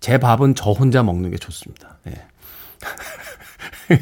[0.00, 1.98] 제 밥은 저 혼자 먹는 게 좋습니다.
[2.08, 2.26] 예.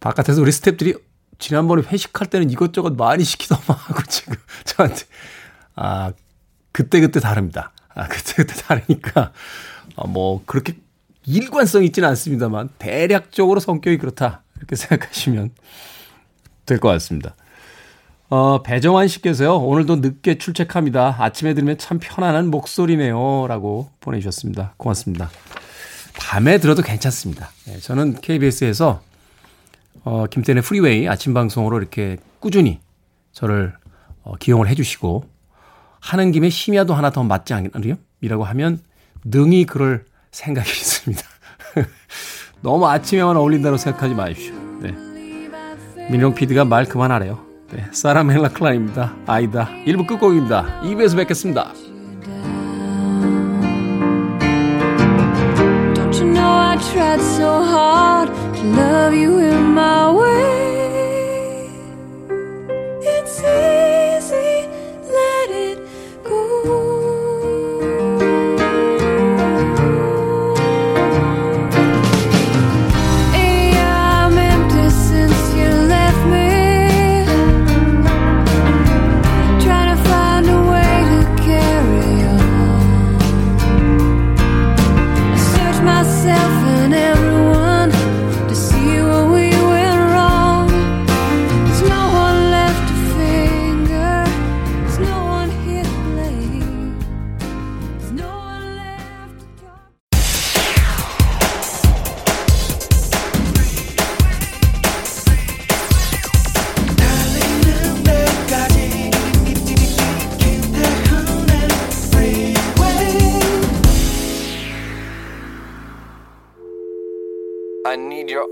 [0.00, 1.00] 바깥에서 우리 스탭들이
[1.38, 5.04] 지난번에 회식할 때는 이것저것 많이 시키더만 하고 지금 저한테,
[5.74, 6.12] 아,
[6.72, 7.72] 그때그때 다릅니다.
[7.94, 9.32] 아, 그때그때 다르니까,
[9.96, 10.76] 아, 뭐, 그렇게
[11.26, 14.42] 일관성 있지는 않습니다만, 대략적으로 성격이 그렇다.
[14.58, 15.50] 이렇게 생각하시면
[16.66, 17.34] 될 것 같습니다.
[18.28, 21.16] 어, 배정환 씨께서요, 오늘도 늦게 출첵합니다.
[21.20, 23.46] 아침에 들으면 참 편안한 목소리네요.
[23.46, 24.74] 라고 보내주셨습니다.
[24.76, 25.30] 고맙습니다.
[26.18, 27.50] 밤에 들어도 괜찮습니다.
[27.66, 29.00] 네, 저는 KBS에서
[30.02, 32.80] 어, 김태훈의 Freeway 아침 방송으로 이렇게 꾸준히
[33.32, 33.74] 저를
[34.22, 35.28] 어, 기용을 해주시고
[36.00, 37.94] 하는 김에 심야도 하나 더 맡지 않나요?
[38.20, 38.80] 이라고 하면
[39.24, 41.22] 능히 그럴 생각이 있습니다.
[42.66, 44.52] 너무 아침에만 어울린다고 생각하지 마십시오.
[44.80, 44.92] 네.
[46.10, 47.38] 민용 PD가 말 그만하래요.
[47.70, 47.84] 네.
[47.92, 49.14] Sarah McLachlan입니다.
[49.24, 49.68] Adia.
[49.86, 50.80] 1부 끝곡입니다.
[50.82, 51.72] 2부에서 뵙겠습니다.
[55.94, 60.75] Don't you know I tried so hard to love you in my way?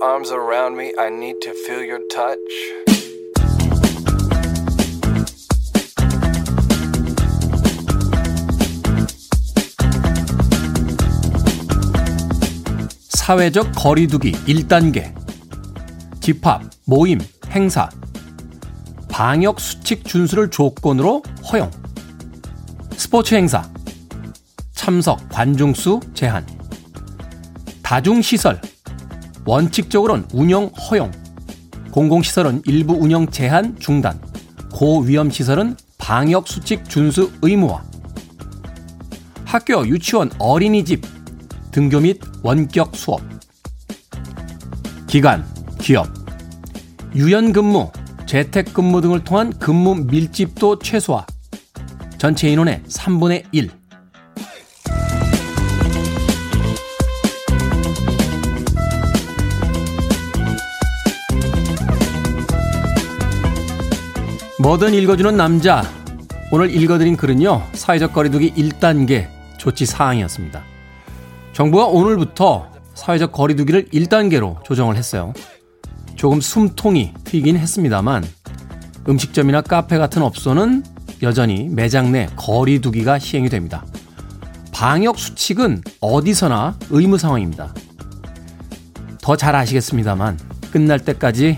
[0.05, 0.93] Arms around me.
[0.99, 2.39] I need to feel your touch.
[13.09, 15.15] 사회적 거리두기 1단계.
[16.21, 17.89] 집합, 모임, 행사.
[19.09, 21.71] 방역 수칙 준수를 조건으로 허용.
[22.93, 23.67] 스포츠 행사.
[24.75, 26.47] 참석, 관중수 제한.
[27.83, 28.61] 다중시설.
[29.47, 31.11] 원칙적으로는 운영 허용.
[31.91, 34.21] 공공시설은 일부 운영 제한 중단.
[34.73, 37.83] 고위험시설은 방역 수칙 준수 의무화.
[39.45, 41.03] 학교, 유치원, 어린이집,
[41.71, 43.21] 등교 및 원격 수업.
[45.07, 45.45] 기관,
[45.79, 46.09] 기업,
[47.15, 47.93] 유연근무,
[48.27, 51.25] 재택근무 등을 통한 근무 밀집도 최소화.
[52.19, 53.71] 전체 인원의 3분의 1.
[64.65, 65.83] 뭐든 읽어주는 남자.
[66.51, 70.63] 오늘 읽어드린 글은요, 사회적 거리두기 1단계 조치 사항이었습니다.
[71.53, 75.35] 정부가 오늘부터 사회적 거리두기를 1단계로 조정을 했어요.
[76.17, 78.25] 조금 숨통이 트이긴 했습니다만,
[79.07, 80.83] 음식점이나 카페 같은 업소는
[81.21, 83.85] 여전히 매장 내 거리두기가 시행이 됩니다.
[84.73, 87.75] 방역 수칙은 어디서나 의무 상황입니다.
[89.21, 90.39] 더 잘 아시겠습니다만,
[90.73, 91.55] 끝날 때까지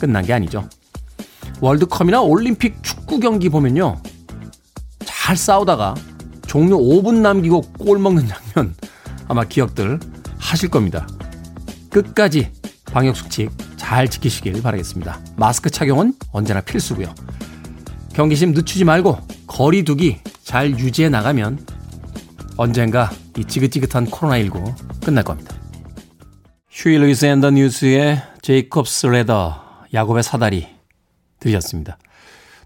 [0.00, 0.68] 끝난 게 아니죠.
[1.60, 4.00] 월드컵이나 올림픽 축구 경기 보면요.
[5.04, 5.94] 잘 싸우다가
[6.46, 8.74] 종료 5분 남기고 골 먹는 장면
[9.28, 9.98] 아마 기억들
[10.38, 11.06] 하실 겁니다.
[11.90, 12.50] 끝까지
[12.86, 15.20] 방역수칙 잘 지키시길 바라겠습니다.
[15.36, 17.14] 마스크 착용은 언제나 필수고요.
[18.12, 21.58] 경기심 늦추지 말고 거리 두기 잘 유지해 나가면
[22.56, 25.54] 언젠가 이 지긋지긋한 코로나19 끝날 겁니다.
[26.70, 29.62] Huey Lewis and the News의 Jacob's Ladder
[29.92, 30.73] 야곱의 사다리
[31.44, 31.98] 들으셨습니다.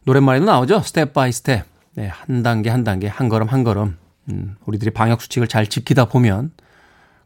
[0.04, 0.80] 노랫말에도 나오죠.
[0.80, 1.64] Step by step.
[1.94, 3.98] 네, 한 단계 한 단계 한 걸음 한 걸음
[4.30, 6.52] 음, 우리들이 방역 수칙을 잘 지키다 보면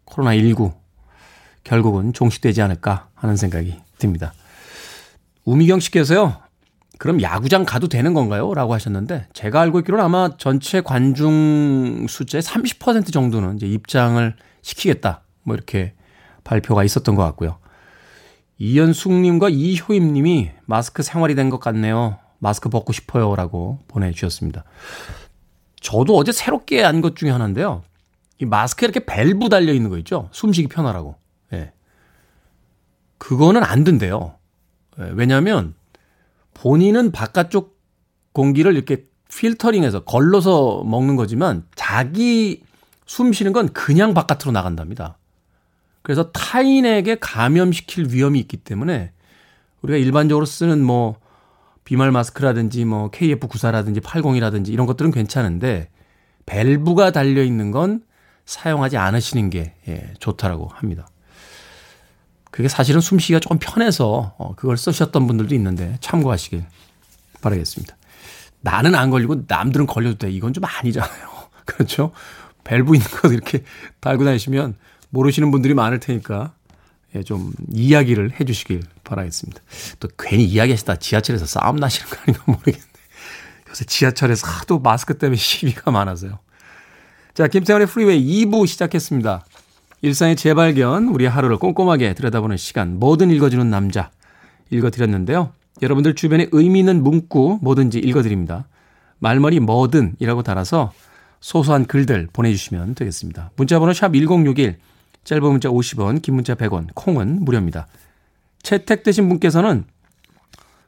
[0.05, 0.73] 코로나 19
[1.65, 4.33] 결국은 종식되지 않을까 하는 생각이 듭니다.
[5.45, 6.37] 우미경 씨께서요.
[6.99, 8.55] 그럼 야구장 가도 되는 건가요?
[8.55, 15.23] 라고 하셨는데 제가 알고 있기로는 아마 전체 관중 숫자의 30% 정도는 이제 입장을 시키겠다.
[15.43, 15.95] 뭐 이렇게
[16.45, 17.59] 발표가 있었던 것 같고요.
[18.59, 22.19] 이현숙님과 이효임님이 마스크 생활이 된 것 같네요.
[22.38, 23.35] 마스크 벗고 싶어요.
[23.37, 24.65] 라고 보내주셨습니다.
[25.81, 27.83] 저도 어제 새롭게 안 것 중에 하나인데요.
[28.38, 30.29] 이 마스크에 이렇게 밸브 달려 있는 거 있죠?
[30.33, 31.17] 숨쉬기 편하라고.
[31.53, 31.73] 예.
[33.19, 34.35] 그거는 안 된대요.
[35.01, 35.75] 예, 왜냐하면
[36.55, 37.79] 본인은 바깥쪽
[38.33, 42.62] 공기를 이렇게 필터링해서 걸러서 먹는 거지만 자기
[43.07, 45.19] 숨 쉬는 건 그냥 바깥으로 나간답니다.
[46.03, 49.12] 그래서 타인에게 감염시킬 위험이 있기 때문에
[49.83, 51.17] 우리가 일반적으로 쓰는 뭐
[51.85, 55.88] 비말 마스크라든지 뭐 KF94라든지 80이라든지 이런 것들은 괜찮은데
[56.47, 58.03] 밸브가 달려 있는 건
[58.45, 61.09] 사용하지 않으시는 게 예, 좋다라고 합니다.
[62.51, 66.65] 그게 사실은 숨쉬기가 조금 편해서 어, 그걸 쓰셨던 분들도 있는데 참고하시길
[67.41, 67.97] 바라겠습니다.
[68.61, 70.31] 나는 안 걸리고 남들은 걸려도 돼.
[70.31, 71.29] 이건 좀 아니잖아요.
[71.65, 72.12] 그렇죠?
[72.65, 73.65] 밸브 있는 거 이렇게
[74.01, 74.77] 달고 다니시면
[75.12, 76.55] 모르시는 분들이 많을 테니까
[77.14, 79.61] 예, 좀 이야기를 해 주시길 바라겠습니다.
[80.01, 82.81] 또 괜히 이야기하시다 지하철에서 싸움 나시는 거 아닌가 모르겠네.
[83.68, 86.38] 요새 지하철에서 하도 마스크 때문에 시비가 많아서요.
[87.35, 89.44] 자, 김태훈의 Freeway 2부 시작했습니다.
[90.03, 94.11] 일상의 재발견, 우리의 하루를 꼼꼼하게 들여다보는 시간, 뭐든 읽어주는 남자
[94.70, 95.53] 읽어드렸는데요.
[95.81, 98.66] 여러분들 주변에 의미 있는 문구 뭐든지 읽어드립니다.
[99.18, 100.92] 말머리 뭐든이라고 달아서
[101.40, 103.51] 소소한 글들 보내주시면 되겠습니다.
[103.57, 104.79] 문자번호 샵 1061,
[105.24, 107.87] 짧은 문자 50원, 긴 문자 100원, 콩은 무료입니다.
[108.62, 109.85] 채택되신 분께서는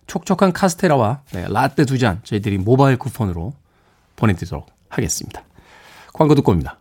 [0.06, 3.54] 촉촉한 카스테라와 네, 라떼 두 잔 저희들이 모바일 쿠폰으로
[4.16, 5.42] 보내드리도록 하겠습니다.
[6.12, 6.78] 광고 듣고 옵니다.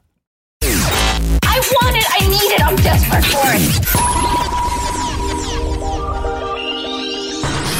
[0.63, 2.07] I want it.
[2.19, 2.63] I need it.
[2.63, 3.63] I'm desperate for it.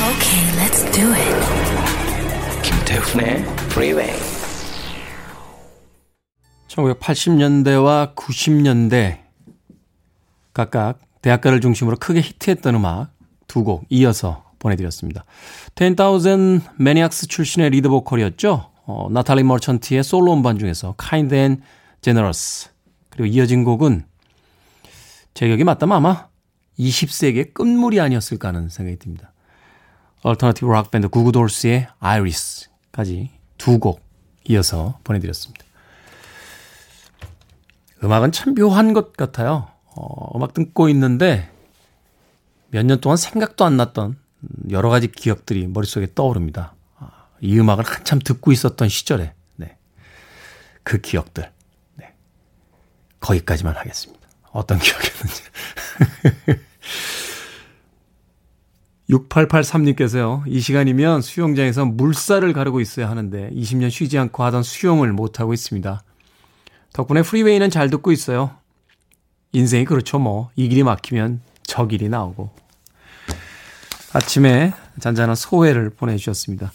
[0.10, 1.36] Okay, let's do it.
[2.64, 4.14] 김태훈의 Freeway.
[6.68, 9.23] 1980년대와 90년대
[10.54, 13.12] 각각 대학가를 중심으로 크게 히트했던 음악
[13.48, 15.26] 두 곡 이어서 보내드렸습니다.
[15.76, 18.72] 10,000 Maniacs 출신의 리드 보컬이었죠.
[18.86, 21.64] 어, 나탈리 머천트의 솔로 음반 중에서 Kind and
[22.02, 22.70] Generous
[23.10, 24.06] 그리고 이어진 곡은
[25.34, 26.28] 제 기억이 맞다면 아마
[26.80, 29.32] 20세기의 끝물이 아니었을까 하는 생각이 듭니다.
[30.24, 34.02] alternative rock 밴드 Goo Goo Dolls의 Iris까지 두 곡
[34.50, 35.64] 이어서 보내드렸습니다.
[38.04, 39.68] 음악은 참 묘한 것 같아요.
[39.96, 41.50] 어, 음악 듣고 있는데
[42.70, 44.18] 몇 년 동안 생각도 안 났던
[44.72, 46.74] 여러 가지 기억들이 머릿속에 떠오릅니다.
[46.98, 49.78] 아, 이 음악을 한참 듣고 있었던 시절에 네.
[50.84, 51.52] 그 기억들
[51.96, 52.14] 네.
[53.20, 54.28] 거기까지만 하겠습니다.
[54.52, 55.44] 어떤 기억이었는지
[59.10, 60.44] 6883님께서요.
[60.48, 66.04] 이 시간이면 수영장에서 물살을 가르고 있어야 하는데 20년 쉬지 않고 하던 수영을 못하고 있습니다.
[66.94, 68.56] 덕분에 프리웨이는 잘 듣고 있어요.
[69.54, 70.50] 인생이 그렇죠 뭐.
[70.56, 72.50] 이 길이 막히면 저 길이 나오고.
[74.14, 76.72] 아침에 잔잔한 소회를 보내주셨습니다.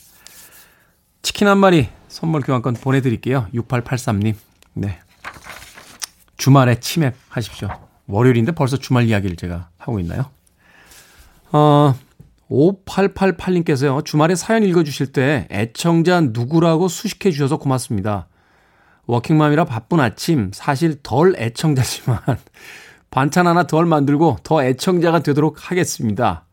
[1.22, 3.46] 치킨 한 마리 선물 교환권 보내드릴게요.
[3.54, 4.34] 6883님.
[4.74, 4.98] 네.
[6.36, 7.68] 주말에 치맥 하십시오.
[8.06, 10.30] 월요일인데 벌써 주말 이야기를 제가 하고 있나요?
[11.52, 11.94] 어,
[12.50, 14.04] 5888님께서요.
[14.04, 18.28] 주말에 사연 읽어주실 때 애청자 누구라고 수식해 주셔서 고맙습니다.
[19.08, 22.20] 워킹맘이라 바쁜 아침 사실 덜 애청자지만
[23.10, 26.44] 반찬 하나 덜 만들고 더 애청자가 되도록 하겠습니다.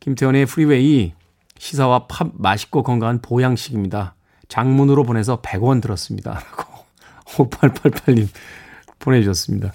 [0.00, 1.14] 김태훈의 Freeway
[1.58, 4.14] 시사와 팝 맛있고 건강한 보양식입니다.
[4.48, 6.34] 장문으로 보내서 100원 들었습니다.
[6.34, 6.84] 라고
[7.24, 8.28] 5888님
[8.98, 9.72] 보내주셨습니다.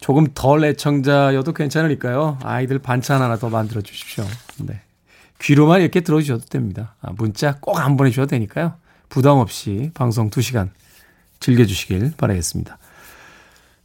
[0.00, 2.38] 조금 덜 애청자여도 괜찮으니까요.
[2.42, 4.24] 아이들 반찬 하나 더 만들어 주십시오.
[4.58, 4.80] 네.
[5.40, 6.94] 귀로만 이렇게 들어주셔도 됩니다.
[7.00, 8.74] 아, 문자 꼭 안 보내주셔도 되니까요.
[9.08, 10.68] 부담 없이 방송 2시간
[11.40, 12.78] 즐겨주시길 바라겠습니다.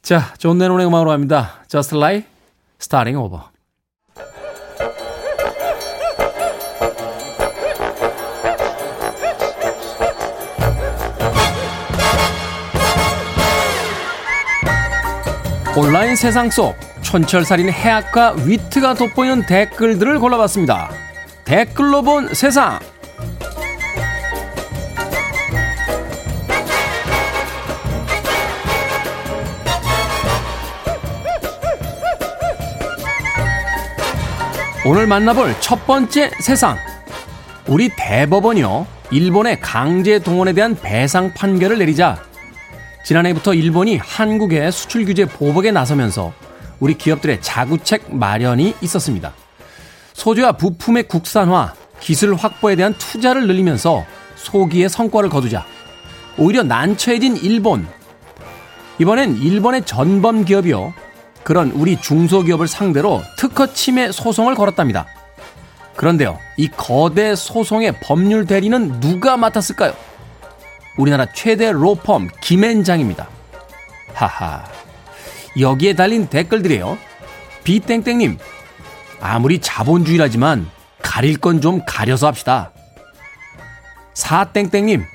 [0.01, 1.63] 자, John Lennon의 음악으로 갑니다.
[1.67, 2.27] Just Like
[2.79, 3.45] Starting Over.
[15.77, 20.89] 온라인 세상 속 촌철살인 해학과 위트가 돋보이는 댓글들을 골라봤습니다.
[21.43, 22.79] 댓글로 본 세상.
[34.87, 36.77] 오늘 만나볼 첫 번째 세상.
[37.67, 38.85] 우리 대법원이요.
[39.09, 42.21] 일본의 강제 동원에 대한 배상 판결을 내리자
[43.03, 46.33] 지난해부터 일본이 한국의 수출 규제 보복에 나서면서
[46.79, 49.33] 우리 기업들의 자구책 마련이 있었습니다.
[50.13, 55.65] 소재와 부품의 국산화, 기술 확보에 대한 투자를 늘리면서 소기의 성과를 거두자
[56.37, 57.87] 오히려 난처해진 일본.
[58.99, 60.93] 이번엔 일본의 전범 기업이요.
[61.45, 65.05] 그런 우리 중소기업을 상대로 특허 침해 소송을 걸었답니다.
[65.95, 69.93] 그런데요, 이 거대 소송의 법률 대리는 누가 맡았을까요?
[70.97, 73.29] 우리나라 최대 로펌 김앤장입니다.
[74.13, 74.65] 하하.
[75.59, 76.97] 여기에 달린 댓글들이에요.
[77.63, 78.39] 비땡땡님,
[79.21, 80.67] 아무리 자본주의라지만
[81.03, 82.71] 가릴 건 좀 가려서 합시다.
[84.15, 85.05] 사땡땡님,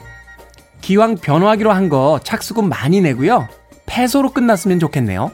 [0.81, 3.49] 기왕 변호하기로 한 거 착수금 많이 내고요.
[3.87, 5.33] 패소로 끝났으면 좋겠네요.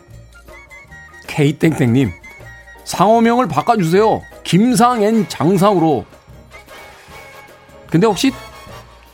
[1.37, 2.13] K땡땡님,
[2.85, 4.23] 상호명을 바꿔주세요.
[4.43, 6.07] 김상앤 장상으로.
[7.91, 8.33] 근데 혹시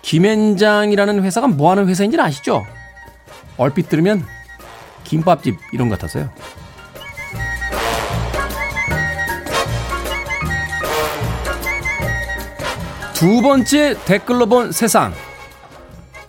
[0.02, 2.64] 김앤장이라는 회사가 뭐 하는 회사인지는 아시죠?
[3.56, 4.24] 얼핏 들으면
[5.02, 6.30] 김밥집 이런 것 같아서요.
[13.14, 15.12] 두 번째 댓글로 본 세상.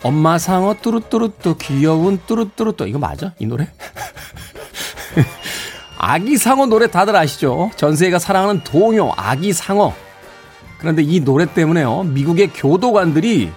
[0.01, 3.35] 엄마 상어 뚜루뚜루뚜 귀여운 뚜루뚜루뚜 이거 맞아?
[3.37, 3.67] 이 노래?
[6.05, 7.71] 아기 상어 노래 다들 아시죠?
[7.77, 9.93] 전 세계가 사랑하는 동요 아기 상어.
[10.77, 12.03] 그런데 이 노래 때문에요.
[12.03, 13.49] 미국의 교도관들이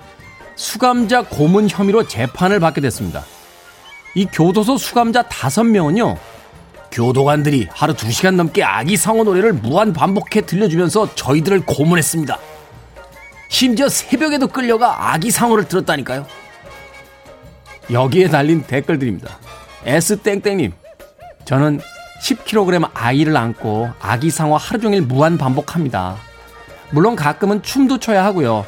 [0.55, 3.25] 수감자 고문 혐의로 재판을 받게 됐습니다.
[4.15, 6.17] 이 교도소 수감자 5명은요.
[6.93, 12.39] 교도관들이 하루 2시간 넘게 아기 상어 노래를 무한 반복해 들려주면서 저희들을 고문했습니다.
[13.49, 16.25] 심지어 새벽에도 끌려가 아기 상어를 들었다니까요.
[17.91, 19.37] 여기에 달린 댓글들입니다.
[19.85, 20.73] S땡땡님,
[21.45, 21.81] 저는
[22.23, 26.17] 10kg 아이를 안고 아기 상어 하루 종일 무한 반복합니다.
[26.91, 28.67] 물론 가끔은 춤도 춰야 하고요.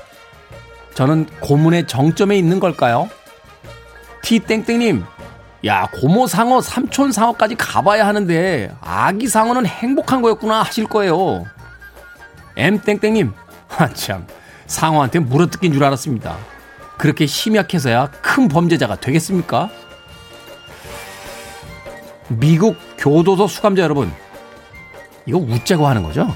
[0.94, 3.08] 저는 고문의 정점에 있는 걸까요?
[4.22, 5.04] T땡땡님,
[5.66, 11.44] 야, 고모 상어, 삼촌 상어까지 가봐야 하는데, 아기 상어는 행복한 거였구나 하실 거예요.
[12.56, 13.32] M땡땡님,
[13.68, 14.26] 한참,
[14.66, 16.36] 상어한테 물어뜯긴 줄 알았습니다.
[16.96, 19.70] 그렇게 심약해서야 큰 범죄자가 되겠습니까?
[22.28, 24.12] 미국 교도소 수감자 여러분,
[25.26, 26.34] 이거 웃자고 하는 거죠?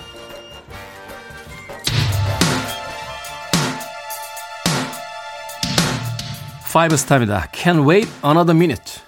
[6.73, 7.49] Five Star입니다.
[7.53, 9.03] Can't wait another minute.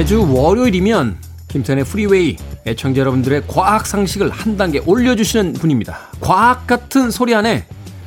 [0.00, 5.98] 매주 월요일이면 김태현의 프리웨이 애청자 여러분들의 과학 상식을 한 단계 올려주시는 분입니다.
[6.22, 7.66] 과학 같은 소리 안에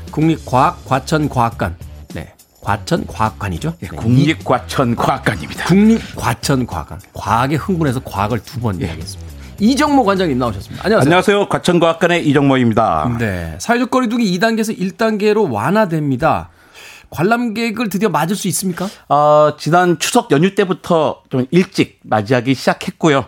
[0.10, 1.76] 국립과학과천과학관
[2.16, 3.76] 네 과천과학관이죠.
[3.80, 5.66] 네, 국립과천과학관입니다.
[5.66, 9.32] 국립과천과학관 과학에 흥분해서 과학을 두번 이야기했습니다.
[9.60, 10.86] 이정모 관장님 나오셨습니다.
[10.86, 11.08] 안녕하세요.
[11.08, 11.50] 안녕하세요.
[11.50, 13.18] 과천과학관의 이정모입니다.
[13.20, 16.50] 네 사회적 거리두기 2단계에서 1단계로 완화됩니다.
[17.14, 18.89] 관람객을 드디어 맞을 수 있습니까?
[19.07, 23.26] 어, 지난 추석 연휴 때부터 좀 일찍 맞이하기 시작했고요.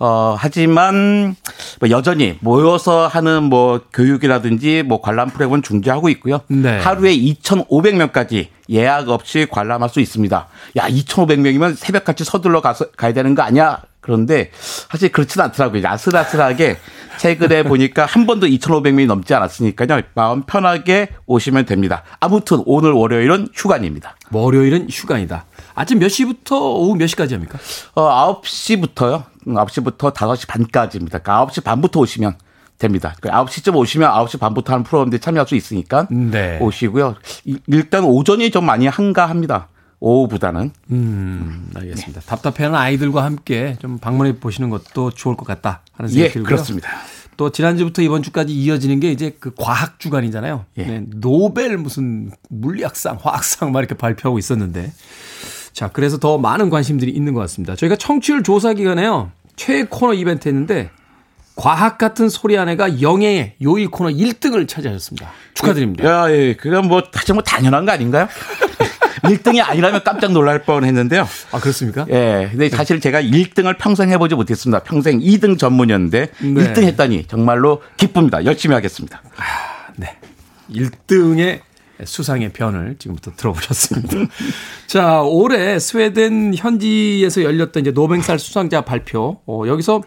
[0.00, 1.36] 어, 하지만
[1.78, 6.40] 뭐 여전히 모여서 하는 뭐 교육이라든지 뭐 관람 프로그램은 중지하고 있고요.
[6.48, 6.78] 네.
[6.78, 10.48] 하루에 2,500명까지 예약 없이 관람할 수 있습니다.
[10.78, 13.82] 야, 2,500명이면 새벽같이 서둘러 가서 가야 되는 거 아니야?
[14.00, 14.50] 그런데
[14.90, 15.86] 사실 그렇지는 않더라고요.
[15.86, 16.78] 아슬아슬하게
[17.20, 20.00] 최근에 보니까 한 번도 2,500명이 넘지 않았으니까요.
[20.14, 22.04] 마음 편하게 오시면 됩니다.
[22.18, 24.16] 아무튼 오늘 월요일은 휴관입니다.
[24.32, 25.44] 월요일은 휴관이다.
[25.74, 27.58] 아침 몇 시부터 오후 몇 시까지 합니까?
[27.94, 29.24] 어, 9시부터요.
[29.46, 31.18] 9시부터 5시 반까지입니다.
[31.18, 32.34] 그러니까 9시 반부터 오시면
[32.78, 33.14] 됩니다.
[33.20, 36.58] 9시쯤 오시면 9시 반부터 하는 프로그램들 참여할 수 있으니까 네.
[36.60, 37.16] 오시고요.
[37.44, 39.68] 이- 일단 오전이 좀 많이 한가합니다.
[40.02, 40.70] 오후보다는.
[40.92, 42.22] 음, 알겠습니다.
[42.22, 46.46] 답답해하는 아이들과 함께 좀 방문해 보시는 것도 좋을 것 같다 하는 생각이 예, 들고요.
[46.48, 46.88] 그렇습니다.
[47.36, 50.64] 또 지난주부터 이번 주까지 이어지는 게 이제 그 과학 주간이잖아요.
[50.78, 50.84] 예.
[50.84, 54.90] 네, 노벨 무슨 물리학상, 화학상 막 이렇게 발표하고 있었는데
[55.72, 57.76] 자, 그래서 더 많은 관심들이 있는 것 같습니다.
[57.76, 59.30] 저희가 청취율 조사 기간에요.
[59.56, 60.90] 최애 코너 이벤트 했는데
[61.56, 65.30] 과학 같은 소리 안에가 영예의 요일 코너 1등을 차지하셨습니다.
[65.54, 66.04] 축하드립니다.
[66.08, 66.54] 야, 예.
[66.56, 68.28] 그건 뭐 사실 뭐 당연한 거 아닌가요?
[69.22, 71.28] 1등이 아니라면 깜짝 놀랄 뻔 했는데요.
[71.52, 72.06] 아, 그렇습니까?
[72.08, 72.48] 예.
[72.50, 74.82] 근데 사실 제가 1등을 평생 해보지 못했습니다.
[74.82, 76.48] 평생 2등 전문이었는데 네.
[76.48, 78.42] 1등 했다니 정말로 기쁩니다.
[78.46, 79.20] 열심히 하겠습니다.
[79.96, 80.16] 네.
[80.72, 81.60] 1등의
[82.04, 84.16] 수상의 변을 지금부터 들어보셨습니다.
[84.86, 89.40] 자, 올해 스웨덴 현지에서 열렸던 이제 노벨상 수상자 발표.
[89.46, 90.02] 어, 여기서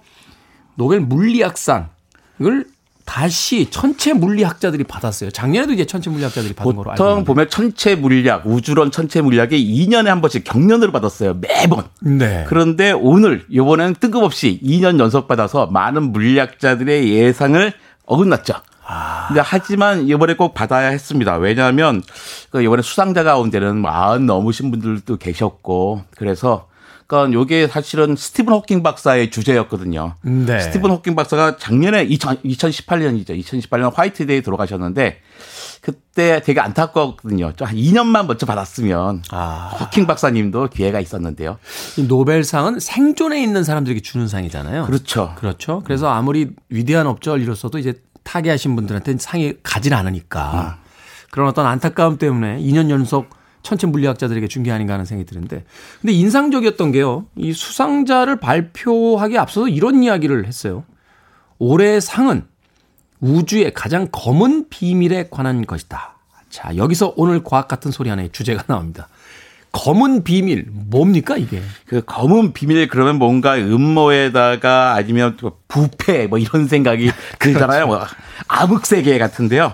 [0.76, 2.66] 노벨 물리학상을
[3.06, 5.30] 다시 천체 물리학자들이 받았어요.
[5.30, 7.24] 작년에도 이제 천체 물리학자들이 받은 거로 알고 보통.
[7.26, 11.36] 보면 천체 물리학, 우주론 천체 물리학이 2년에 한 번씩 경연으로 받았어요.
[11.42, 11.84] 매번.
[12.02, 12.46] 네.
[12.48, 17.74] 그런데 오늘 이번에는 뜬금없이 2년 연속 받아서 많은 물리학자들의 예상을
[18.06, 18.54] 어긋났죠.
[19.28, 21.38] 근데 하지만 이번에 꼭 받아야 했습니다.
[21.38, 22.04] 왜냐하면
[22.50, 26.68] 그 이번에 수상자 가운데는 마흔 넘으신 분들도 계셨고 그래서
[27.08, 30.16] 그러니까 요게 사실은 스티븐 호킹 박사의 주제였거든요.
[30.22, 30.60] 네.
[30.60, 33.40] 스티븐 호킹 박사가 작년에 2000, 2018년이죠.
[33.40, 35.20] 2018년 화이트데이 돌아가셨는데
[35.82, 37.54] 그때 되게 안타까웠거든요.
[37.58, 39.24] 좀한 2년만 먼저 받았으면
[39.80, 41.58] 호킹 박사님도 기회가 있었는데요.
[41.98, 44.86] 이 노벨상은 생존에 있는 사람들에게 주는 상이잖아요.
[44.86, 45.36] 그렇죠.
[45.38, 45.82] 그렇죠.
[45.86, 50.80] 그래서 아무리 위대한 업적이로서도 이제 타계하신 분들한테는 상이 가질 않으니까
[51.32, 53.30] 그런 어떤 안타까움 때문에 2년 연속
[53.64, 55.64] 천체 물리학자들에게 준게 아닌가 하는 생각이 드는데
[56.02, 57.26] 근데 인상적이었던 게요.
[57.36, 60.84] 이 수상자를 발표하기에 앞서서 이런 이야기를 했어요.
[61.60, 62.46] 올해의 상은
[63.20, 66.18] 우주의 가장 검은 비밀에 관한 것이다.
[66.50, 69.08] 자, 여기서 오늘 과학 같은 소리 안에 주제가 나옵니다.
[69.74, 71.62] 검은 비밀 뭡니까 이게?
[71.88, 77.88] 그 검은 비밀 그러면 뭔가 음모에다가 아니면 또 부패 뭐 이런 생각이 들잖아요.
[77.88, 78.06] 뭐
[78.48, 79.74] 암흑 세계 같은데요.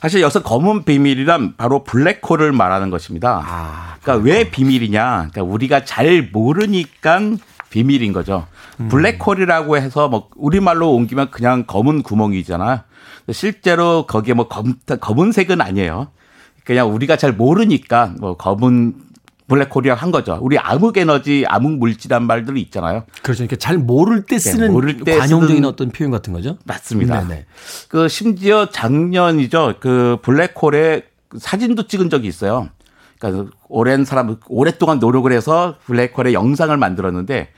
[0.00, 3.96] 사실 여기서 검은 비밀이란 바로 블랙홀을 말하는 것입니다.
[4.02, 5.28] 그러니까 왜 비밀이냐?
[5.30, 7.20] 그러니까 우리가 잘 모르니까
[7.70, 8.46] 비밀인 거죠.
[8.88, 12.84] 블랙홀이라고 해서 뭐 우리말로 옮기면 그냥 검은 구멍이잖아.
[13.30, 16.08] 실제로 거기에 뭐 검, 검은색은 아니에요.
[16.64, 18.94] 그냥 우리가 잘 모르니까 뭐 검은
[19.48, 20.38] 블랙홀이라고 한 거죠.
[20.40, 23.04] 우리 암흑 에너지, 암흑 물질이란 말들이 있잖아요.
[23.22, 23.44] 그렇죠.
[23.44, 26.58] 이렇게 잘 모를 때 쓰는 네, 모를 때 관용적인 어떤 표현 같은 거죠?
[26.64, 27.26] 맞습니다.
[27.26, 27.46] 네네.
[27.88, 29.74] 그 심지어 작년이죠.
[29.80, 31.04] 그 블랙홀의
[31.38, 32.68] 사진도 찍은 적이 있어요.
[33.18, 37.48] 그러니까 오랜 사람 오랫동안 노력을 해서 블랙홀의 영상을 만들었는데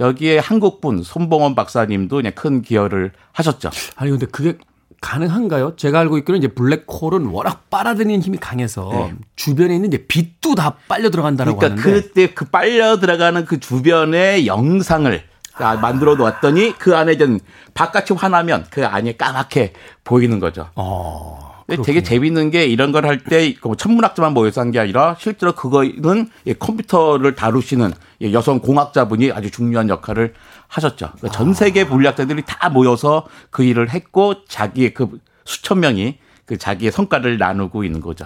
[0.00, 3.70] 여기에 한국분 손봉원 박사님도 그냥 큰 기여를 하셨죠.
[3.96, 4.58] 아니 근데 그게
[5.00, 5.76] 가능한가요?
[5.76, 9.14] 제가 알고 있기로는 이제 블랙홀은 워낙 빨아들이는 힘이 강해서 네.
[9.36, 14.46] 주변에 있는 이제 빛도 다 빨려 들어간다라고 그러니까 하는데 그때 그 빨려 들어가는 그 주변의
[14.46, 15.22] 영상을
[15.54, 17.38] 아, 만들어 놓았더니 그 안에 좀
[17.74, 19.72] 바깥이 환하면 그 안에 까맣게
[20.04, 20.70] 보이는 거죠.
[20.76, 26.30] 어, 근데 되게 재밌는 게 이런 걸 할때뭐 천문학자만 모여서 한 게 아니라 실제로 그거는
[26.46, 30.32] 이 컴퓨터를 다루시는 이 여성 공학자분이 아주 중요한 역할을
[30.66, 31.10] 하셨죠.
[31.16, 36.90] 그러니까 전 세계 물리학자들이 다 모여서 그 일을 했고 자기의 그 수천 명이 그 자기의
[36.90, 38.24] 성과를 나누고 있는 거죠.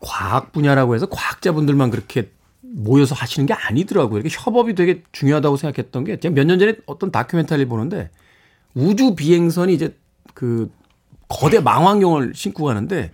[0.00, 2.30] 과학 분야라고 해서 과학자분들만 그렇게
[2.62, 4.20] 모여서 하시는 게 아니더라고요.
[4.20, 8.10] 이렇게 협업이 되게 중요하다고 생각했던 게 제가 몇 년 전에 어떤 다큐멘터리를 보는데
[8.74, 9.96] 우주 비행선이 이제
[10.34, 10.70] 그
[11.28, 13.10] 거대 망원경을 신고 가는데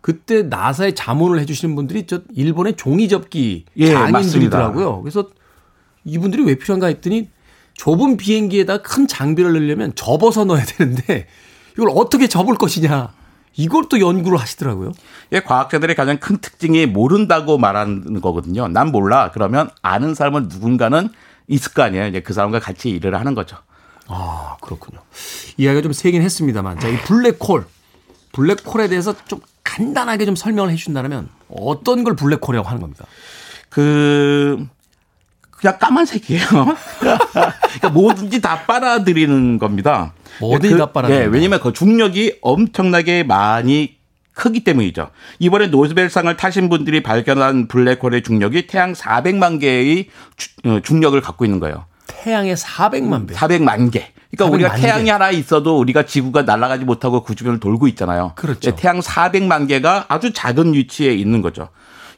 [0.00, 5.02] 그때 나사에 자문을 해주시는 분들이 저 일본의 종이접기 예, 장인들이더라고요.
[5.02, 5.28] 그래서
[6.04, 7.30] 이분들이 왜 필요한가 했더니
[7.74, 11.26] 좁은 비행기에다 큰 장비를 넣으려면 접어서 넣어야 되는데
[11.74, 13.12] 이걸 어떻게 접을 것이냐
[13.54, 14.92] 이걸 또 연구를 하시더라고요.
[15.32, 18.68] 예, 과학자들의 가장 큰 특징이 모른다고 말하는 거거든요.
[18.68, 19.30] 난 몰라.
[19.32, 21.10] 그러면 아는 사람은 누군가는
[21.48, 22.06] 있을 거 아니에요.
[22.06, 23.56] 이제 그 사람과 같이 일을 하는 거죠.
[24.14, 25.00] 아, 그렇군요.
[25.56, 27.64] 이야기가 좀 세긴 했습니다,만 자, 이 블랙홀.
[28.32, 33.04] 블랙홀에 대해서 좀 간단하게 좀 설명을 해 주신다면 어떤 걸 블랙홀이라고 하는 겁니까?
[33.68, 34.66] 그
[35.50, 36.42] 그냥 까만색이에요.
[37.00, 40.12] 그러니까 뭐든지 다 빨아들이는 겁니다.
[40.40, 41.24] 뭐든지 그, 다 빨아들인다.
[41.24, 43.96] 예, 왜냐면 그 중력이 엄청나게 많이
[44.34, 45.10] 크기 때문이죠.
[45.38, 51.60] 이번에 노벨상을 타신 분들이 발견한 블랙홀의 중력이 태양 400만 개의 주- 어, 중력을 갖고 있는
[51.60, 51.84] 거예요.
[52.22, 53.34] 태양의 400만 배.
[53.34, 54.12] 400만 개.
[54.30, 54.82] 그러니까 400만 우리가 개.
[54.82, 58.32] 태양이 하나 있어도 우리가 지구가 날아가지 못하고 그 주변을 돌고 있잖아요.
[58.36, 58.70] 그렇죠.
[58.70, 61.68] 네, 태양 400만 개가 아주 작은 위치에 있는 거죠.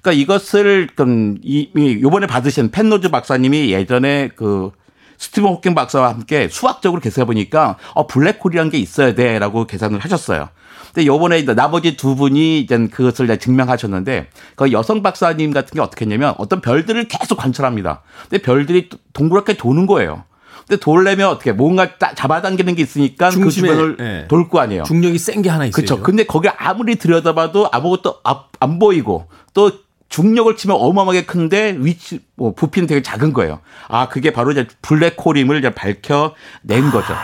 [0.02, 4.70] 그러니까 이것을 좀 이, 이 요번에 받으신 펜노즈 박사님이 예전에 그
[5.16, 10.50] 스티븐 호킹 박사와 함께 수학적으로 계산해 보니까 어 블랙홀이라는 게 있어야 돼라고 계산을 하셨어요.
[10.94, 16.04] 근데 요번에 나머지 두 분이 이제 그것을 이제 증명하셨는데 그 여성 박사님 같은 게 어떻게
[16.04, 18.02] 했냐면 어떤 별들을 계속 관찰합니다.
[18.30, 20.22] 근데 별들이 동그랗게 도는 거예요.
[20.68, 24.28] 근데 돌려면 어떻게 뭔가 따- 잡아당기는 게 있으니까 그 중심에, 주변을 예.
[24.28, 24.84] 돌거 아니에요.
[24.84, 25.74] 중력이 센 게 하나 있어요.
[25.84, 26.00] 그렇죠.
[26.02, 29.72] 근데 거기 아무리 들여다봐도 아무것도 앞- 안 보이고 또
[30.08, 33.58] 중력을 치면 어마어마하게 큰데 위치 뭐 부피는 되게 작은 거예요.
[33.88, 37.14] 아 그게 바로 이제 블랙홀임을 이제 밝혀낸 거죠.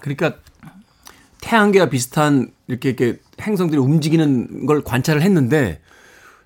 [0.00, 0.34] 그러니까
[1.48, 5.80] 태양계와 비슷한 이렇게 이렇게 행성들이 움직이는 걸 관찰을 했는데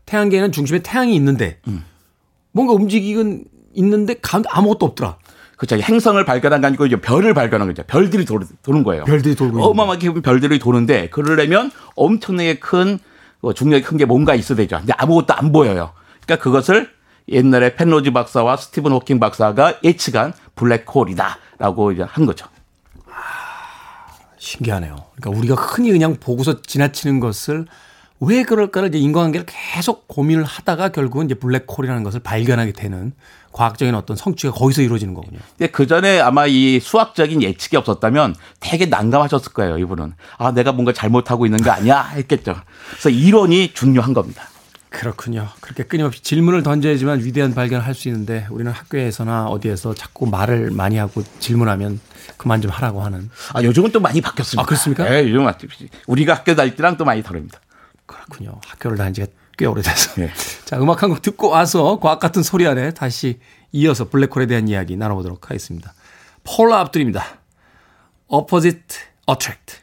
[0.06, 1.58] 태양계에는 중심에 태양이 있는데
[2.52, 3.44] 뭔가 움직이긴
[3.74, 5.16] 있는데 가운데 아무것도 없더라.
[5.56, 5.76] 그렇죠.
[5.76, 7.82] 행성을 발견한 게 아니고 이제 별을 발견한 거죠.
[7.84, 9.04] 별들이 도는, 도는 거예요.
[9.04, 13.00] 별들이 돌고 어마어마하게 별들이 도는데 그러려면 엄청나게 큰
[13.40, 14.78] 어, 중력이 큰 게 뭔가 있어야 되죠.
[14.78, 15.92] 근데 아무것도 안 보여요.
[16.24, 16.90] 그러니까 그것을
[17.28, 22.46] 옛날에 펜로지 박사와 스티븐 호킹 박사가 예측한 블랙홀이다라고 이제 한 거죠.
[24.42, 24.96] 신기하네요.
[25.14, 27.66] 그러니까 우리가 흔히 그냥 보고서 지나치는 것을
[28.18, 33.12] 왜 그럴까를 이제 인과관계를 계속 고민을 하다가 결국은 이제 블랙홀이라는 것을 발견하게 되는
[33.52, 35.38] 과학적인 어떤 성취가 거기서 이루어지는 거군요.
[35.56, 40.14] 근데 그 전에 아마 이 수학적인 예측이 없었다면 되게 난감하셨을 거예요, 이분은.
[40.38, 42.02] 아, 내가 뭔가 잘못하고 있는 거 아니야?
[42.02, 42.56] 했겠죠.
[42.90, 44.48] 그래서 이론이 중요한 겁니다.
[44.92, 45.48] 그렇군요.
[45.60, 50.96] 그렇게 끊임없이 질문을 던져야지만 위대한 발견을 할 수 있는데 우리는 학교에서나 어디에서 자꾸 말을 많이
[50.96, 52.00] 하고 질문하면
[52.36, 53.30] 그만 좀 하라고 하는.
[53.54, 54.62] 아, 요즘은 또 많이 바뀌었습니다.
[54.62, 55.04] 아, 그렇습니까?
[55.08, 55.52] 네, 요즘 은
[56.06, 57.60] 우리가 학교 다닐 때랑 또 많이 다릅니다.
[58.06, 58.60] 그렇군요.
[58.66, 59.26] 학교를 다닌 지가
[59.58, 60.14] 꽤 오래돼서.
[60.20, 60.30] 네.
[60.64, 63.38] 자, 음악 한 곡 듣고 와서 과학 같은 소리 안에 다시
[63.72, 65.92] 이어서 블랙홀에 대한 이야기 나눠보도록 하겠습니다.
[66.44, 67.24] 폴라 압둘입니다.
[68.28, 69.76] Opposite Attract.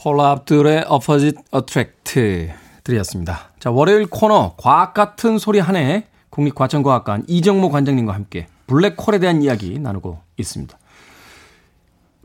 [0.00, 2.52] 폴라 압둘의 Opposite Attract
[2.86, 3.50] 들이었습니다.
[3.58, 9.78] 자, 월요일 코너 과학 같은 소리 한 해 국립과천과학관 이정모 관장님과 함께 블랙홀에 대한 이야기
[9.78, 10.78] 나누고 있습니다.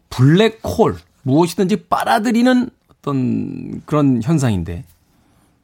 [0.09, 4.86] 블랙홀 무엇이든지 빨아들이는 어떤 그런 현상인데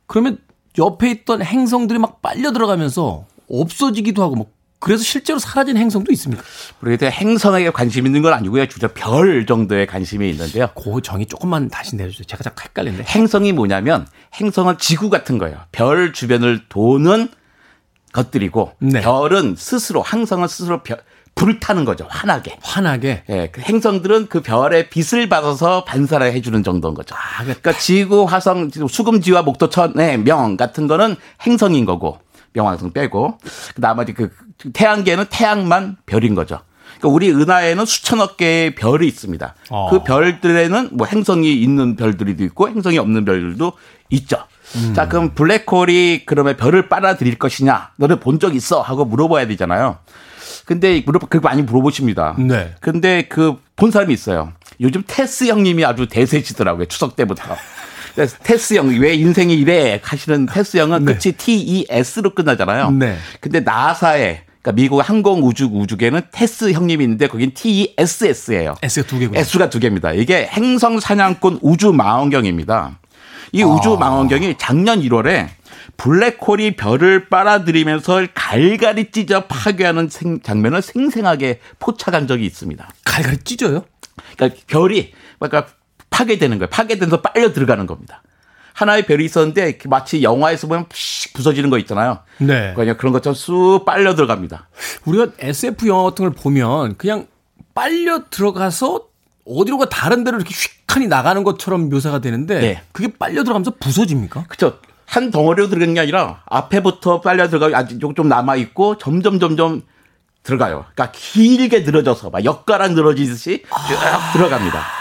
[0.06, 0.38] 그러면
[0.78, 4.48] 옆에 있던 행성들이 막 빨려 들어가면서 없어지기도 하고 뭐
[4.80, 6.44] 그래서 실제로 사라진 행성도 있습니까?
[6.82, 8.68] 우리가 행성에 관심 있는 건 아니고요.
[8.68, 10.70] 주로 별 정도에 관심이 있는데요.
[10.76, 12.26] 그 정의 조금만 다시 내려주세요.
[12.26, 13.04] 제가 자꾸 헷갈리는데.
[13.08, 15.58] 행성이 뭐냐면 행성은 지구 같은 거예요.
[15.72, 17.30] 별 주변을 도는
[18.14, 19.02] 것들이고 네.
[19.02, 21.00] 별은 스스로 항성은 스스로 별,
[21.36, 22.08] 불을 타는 거죠.
[22.10, 22.58] 환하게.
[22.62, 23.24] 환하게.
[23.30, 27.16] 예, 그 행성들은 그 별의 빛을 받아서 반사를 해주는 정도인 거죠.
[27.16, 31.16] 아, 그러니까 지구, 화성, 수금지와 목토천의 명 같은 거는
[31.46, 32.20] 행성인 거고
[32.58, 33.38] 명왕성 빼고
[33.76, 34.30] 그 나머지 그
[34.74, 36.60] 태양계는 태양만 별인 거죠.
[36.98, 39.56] 그러니까 우리 은하에는 수천억 개의 별이 있습니다.
[39.70, 39.90] 어.
[39.90, 43.74] 그 별들에는 뭐 행성이 있는 별들도 있고 행성이 없는 별들도
[44.10, 44.38] 있죠.
[44.96, 47.92] 자, 그럼 블랙홀이 그러면 별을 빨아들일 것이냐?
[47.96, 48.82] 너는 본적 있어?
[48.82, 49.98] 하고 물어봐야 되잖아요.
[50.66, 52.36] 근데 물어 그 많이 물어보십니다.
[52.38, 52.74] 네.
[52.82, 54.52] 근데 그 본 사람이 있어요.
[54.82, 56.86] 요즘 테스 형님이 아주 대세시더라고요.
[56.88, 57.44] 추석 때부터.
[58.26, 60.00] 테스 형, 왜 인생이 이래?
[60.04, 61.14] 하시는 테스 형은 네.
[61.14, 62.92] 끝이 TES로 끝나잖아요.
[62.92, 63.18] 네.
[63.40, 68.76] 근데 나사에, 그러니까 미국 항공우주 우주계는 테스 형님이 있는데 거긴 TESS예요.
[68.82, 69.40] S가 두 개고요.
[69.40, 70.14] S가 두 개입니다.
[70.14, 73.00] 이게 행성 사냥꾼 우주 망원경입니다.
[73.54, 73.98] 이 우주 아.
[73.98, 75.48] 망원경이 작년 1월에
[75.96, 82.88] 블랙홀이 별을 빨아들이면서 갈갈이 찢어 파괴하는 생- 장면을 생생하게 포착한 적이 있습니다.
[83.06, 83.86] 갈갈이 찢어요?
[84.36, 85.68] 그러니까 별이 그러니까
[86.18, 86.70] 파괴되는 거예요.
[86.70, 88.24] 파괴돼서 빨려 들어가는 겁니다.
[88.74, 92.20] 하나의 별이 있었는데 마치 영화에서 보면 픽 부서지는 거 있잖아요.
[92.40, 92.74] 네.
[92.76, 94.68] 그냥 그런 것처럼 쑥 빨려 들어갑니다.
[95.06, 97.28] 우리가 SF 영화 같은 걸 보면 그냥
[97.74, 99.08] 빨려 들어가서
[99.46, 102.82] 어디론가 다른 데로 이렇게 휙하니 나가는 것처럼 묘사가 되는데 네.
[102.92, 104.46] 그게 빨려 들어가면서 부서집니까?
[104.48, 104.80] 그렇죠.
[105.06, 109.84] 한 덩어리로 들어가는 게 아니라 앞에부터 빨려 들어가고 아직 좀 남아 있고 점점 점점
[110.44, 110.86] 들어가요.
[110.94, 114.97] 그러니까 길게 늘어져서 막 엿가락 늘어지듯이 쭉 들어갑니다.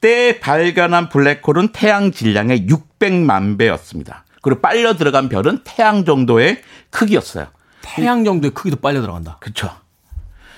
[0.00, 4.24] 그때 발견한 블랙홀은 태양 질량의 600만 배였습니다.
[4.40, 7.48] 그리고 빨려 들어간 별은 태양 정도의 크기였어요.
[7.82, 9.36] 태양 정도의 크기도 빨려 들어간다.
[9.40, 9.70] 그렇죠.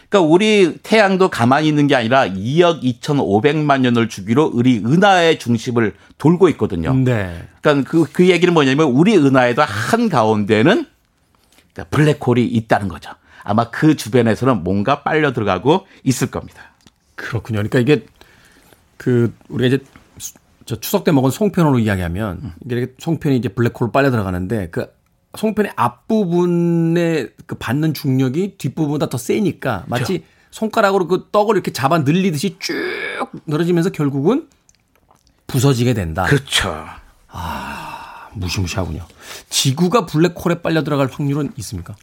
[0.08, 6.48] 그러니까 우리 태양도 가만히 있는 게 아니라 2억 2,500만 년을 주기로 우리 은하의 중심을 돌고
[6.50, 6.94] 있거든요.
[6.94, 7.42] 네.
[7.60, 10.86] 그러니까 그, 그 얘기는 뭐냐면 우리 은하에도 한 가운데는
[11.72, 13.10] 그러니까 블랙홀이 있다는 거죠.
[13.42, 16.72] 아마 그 주변에서는 뭔가 빨려 들어가고 있을 겁니다.
[17.16, 17.58] 그렇군요.
[17.58, 18.06] 그러니까 이게
[19.02, 19.84] 그 우리가 이제
[20.18, 20.34] 수-
[20.64, 24.86] 저 추석 때 먹은 송편으로 이야기하면 이게 이렇게 송편이 이제 블랙홀로 빨려 들어가는데 그
[25.36, 32.58] 송편의 앞부분에 그 받는 중력이 뒷부분보다 더 세니까 마치 손가락으로 그 떡을 이렇게 잡아 늘리듯이
[32.60, 32.74] 쭉
[33.46, 34.48] 늘어지면서 결국은
[35.48, 36.22] 부서지게 된다.
[36.24, 36.84] 그렇죠.
[38.34, 39.04] 무시무시하군요.
[39.50, 41.94] 지구가 블랙홀에 빨려 들어갈 확률은 있습니까?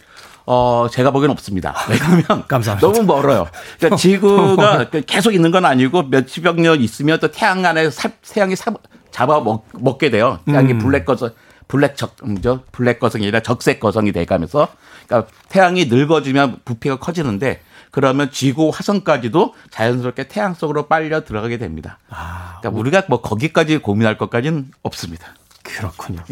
[0.52, 1.76] 어, 제가 보기엔 없습니다.
[1.88, 2.80] 왜냐하면 감사합니다.
[2.80, 3.48] 너무 멀어요.
[3.78, 8.74] 그러니까 지구가 계속 있는 건 아니고 몇십억 년 있으면 또 태양 안에 사, 태양이 사,
[9.12, 10.40] 잡아 먹, 먹게 돼요.
[10.48, 10.80] 태양이 음.
[10.80, 11.30] 블랙 거성,
[11.68, 14.70] 블랙 적, 음, 저 블랙 거성이 아니라 적색 거성이 돼가면서
[15.06, 22.00] 그러니까 태양이 늙어지면 부피가 커지는데 그러면 지구 화성까지도 자연스럽게 태양 속으로 빨려 들어가게 됩니다.
[22.08, 25.28] 그러니까 우리가 뭐 거기까지 고민할 것까지는 없습니다.
[25.62, 26.24] 그렇군요.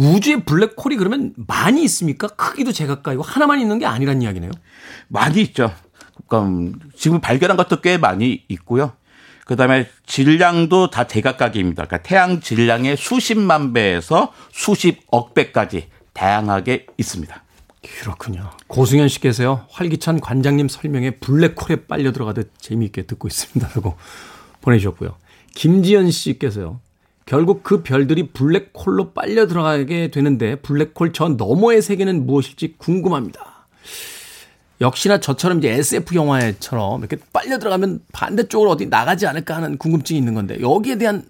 [0.00, 2.26] 우주에 블랙홀이 그러면 많이 있습니까?
[2.28, 4.50] 크기도 제각각이고 하나만 있는 게 아니란 이야기네요.
[5.08, 5.72] 많이 있죠.
[6.26, 8.92] 그럼 지금 발견한 것도 꽤 많이 있고요.
[9.44, 11.84] 그다음에 질량도 다 제각각입니다.
[11.84, 17.44] 그러니까 태양 질량의 수십만 배에서 수십억 배까지 다양하게 있습니다.
[18.00, 18.50] 그렇군요.
[18.68, 19.66] 고승현 씨께서요.
[19.70, 23.96] 활기찬 관장님 설명에 블랙홀에 빨려 들어가듯 재미있게 듣고 있습니다라고
[24.60, 25.16] 보내주셨고요.
[25.54, 26.80] 김지연 씨께서요.
[27.30, 33.68] 결국 그 별들이 블랙홀로 빨려 들어가게 되는데 블랙홀 저 너머의 세계는 무엇일지 궁금합니다.
[34.80, 40.34] 역시나 저처럼 이제 SF 영화처럼 이렇게 빨려 들어가면 반대쪽으로 어디 나가지 않을까 하는 궁금증이 있는
[40.34, 41.22] 건데 여기에 대한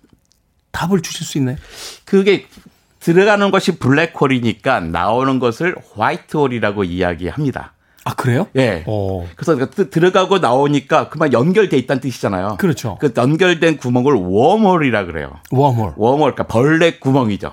[0.72, 1.58] 답을 주실 수 있나요?
[2.06, 2.46] 그게
[3.00, 7.74] 들어가는 것이 블랙홀이니까 나오는 것을 화이트홀이라고 이야기합니다.
[8.04, 8.46] 아 그래요?
[8.56, 8.82] 예.
[8.86, 9.26] 어.
[9.36, 12.56] 그래서 그 드- 들어가고 나오니까 그만 연결돼 있다는 뜻이잖아요.
[12.58, 12.96] 그렇죠.
[13.00, 15.32] 그 연결된 구멍을 웜홀이라 그래요.
[15.50, 15.94] 웜홀.
[15.96, 17.52] 웜홀, 그러니까 벌레 구멍이죠.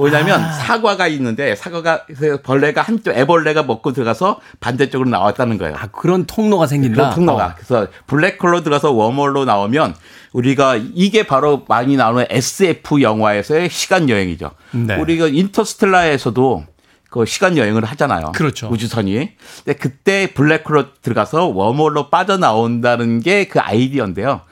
[0.00, 0.52] 왜냐하면 아.
[0.52, 5.74] 사과가 있는데 사과가 그 벌레가 한쪽 애벌레가 먹고 들어가서 반대쪽으로 나왔다는 거예요.
[5.76, 6.94] 아 그런 통로가 생긴다.
[6.94, 7.46] 그런 통로가.
[7.46, 7.52] 어.
[7.56, 9.96] 그래서 블랙홀로 들어서 웜홀로 나오면
[10.32, 14.52] 우리가 이게 바로 많이 나오는 SF 영화에서의 시간 여행이죠.
[14.70, 14.94] 네.
[14.94, 16.64] 우리가 인터스텔라에서도
[17.10, 18.32] 그 시간 여행을 하잖아요.
[18.34, 18.68] 그렇죠.
[18.68, 19.30] 우주선이.
[19.64, 24.42] 근데 그때 블랙홀로 들어가서 웜홀로 빠져나온다는 게 그 아이디어인데요.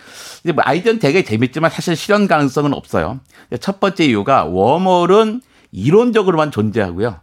[0.43, 3.21] 이제 뭐 아이디어는 되게 재밌지만 사실 실현 가능성은 없어요.
[3.61, 5.43] 첫 번째 이유가 웜홀은
[5.73, 7.21] 이론적으로만 존재하고요.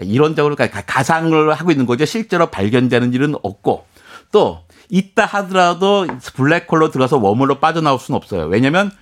[0.00, 2.04] 이론적으로 가- 가상을 하고 있는 거죠.
[2.04, 3.84] 실제로 발견되는 일은 없고
[4.30, 4.60] 또
[4.90, 8.46] 있다 하더라도 블랙홀로 들어가서 웜홀로 빠져나올 수는 없어요.
[8.46, 8.92] 왜냐하면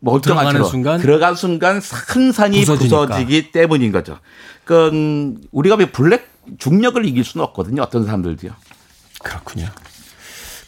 [0.00, 3.06] 멀쩡한 들어가는 순간 들어간 순간 큰 산이 부서지니까.
[3.06, 4.18] 부서지기 때문인 거죠.
[4.64, 6.28] 그 우리가 왜 블랙
[6.58, 7.82] 중력을 이길 수는 없거든요.
[7.82, 8.52] 어떤 사람들도요.
[9.20, 9.68] 그렇군요.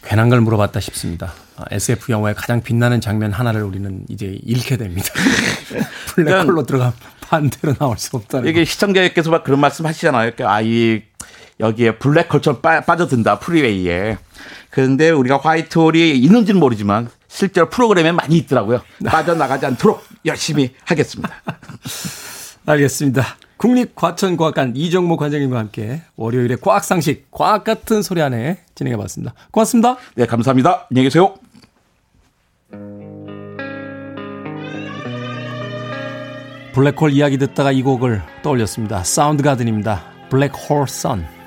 [0.03, 1.33] 괜한 걸 물어봤다 싶습니다.
[1.57, 5.09] 아, SF 영화의 가장 빛나는 장면 하나를 우리는 이제 잃게 됩니다.
[6.15, 10.31] 블랙홀로 들어가 반대로 나올 수 없다는 이게 시청자께서 막 그런 말씀 하시잖아요.
[10.35, 11.03] 그러니까 아이
[11.59, 14.17] 여기에 블랙홀처럼 빠, 빠져든다 프리웨이에.
[14.71, 18.81] 그런데 우리가 화이트홀이 있는지는 모르지만 실제로 프로그램에 많이 있더라고요.
[19.05, 21.33] 빠져나가지 않도록 열심히 하겠습니다.
[22.65, 23.25] 알겠습니다.
[23.57, 29.33] 국립과천과학관 이정모 관장님과 함께 월요일에 과학상식, 과학 같은 소리 안에 진행해 봤습니다.
[29.51, 29.97] 고맙습니다.
[30.15, 30.87] 네, 감사합니다.
[30.89, 31.35] 안녕히 계세요.
[36.73, 39.03] 블랙홀 이야기 듣다가 이 곡을 떠올렸습니다.
[39.03, 40.03] 사운드 가든입니다.
[40.29, 41.40] 블랙홀 선.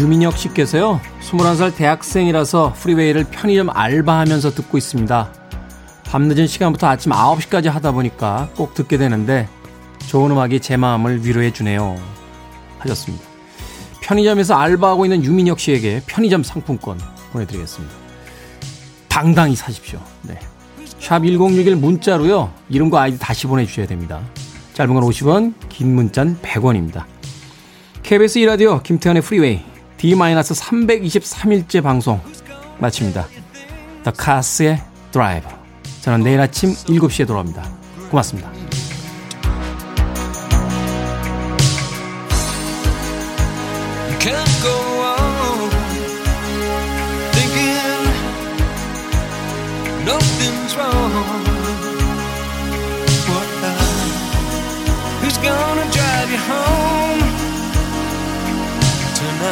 [0.00, 0.98] 유민혁 씨께서요.
[1.20, 5.32] 21살 대학생이라서 프리웨이를 편의점 알바하면서 듣고 있습니다.
[6.06, 9.46] 밤늦은 시간부터 아침 9시까지 하다 보니까 꼭 듣게 되는데
[10.08, 11.96] 좋은 음악이 제 마음을 위로해 주네요.
[12.78, 13.22] 하셨습니다.
[14.00, 16.98] 편의점에서 알바하고 있는 유민혁 씨에게 편의점 상품권
[17.32, 17.94] 보내드리겠습니다.
[19.08, 20.00] 당당히 사십시오.
[20.22, 20.38] 네.
[20.98, 22.50] 샵 1061 문자로요.
[22.70, 24.22] 이름과 아이디 다시 보내주셔야 됩니다.
[24.72, 27.04] 짧은 건 50원, 긴 문자는 100원입니다.
[28.02, 29.69] KBS 2라디오 김태현의 프리웨이
[30.00, 32.18] D-323일째 방송
[32.78, 33.26] 마칩니다.
[34.02, 34.82] The Cars의
[35.12, 35.46] Drive.
[36.00, 37.70] 저는 내일 아침 7시에 돌아옵니다.
[38.10, 38.50] 고맙습니다.
[50.06, 51.12] nothing's wrong.
[53.28, 53.48] What
[55.20, 56.99] who's gonna drive you home
[59.40, 59.48] Who's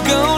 [0.00, 0.35] going?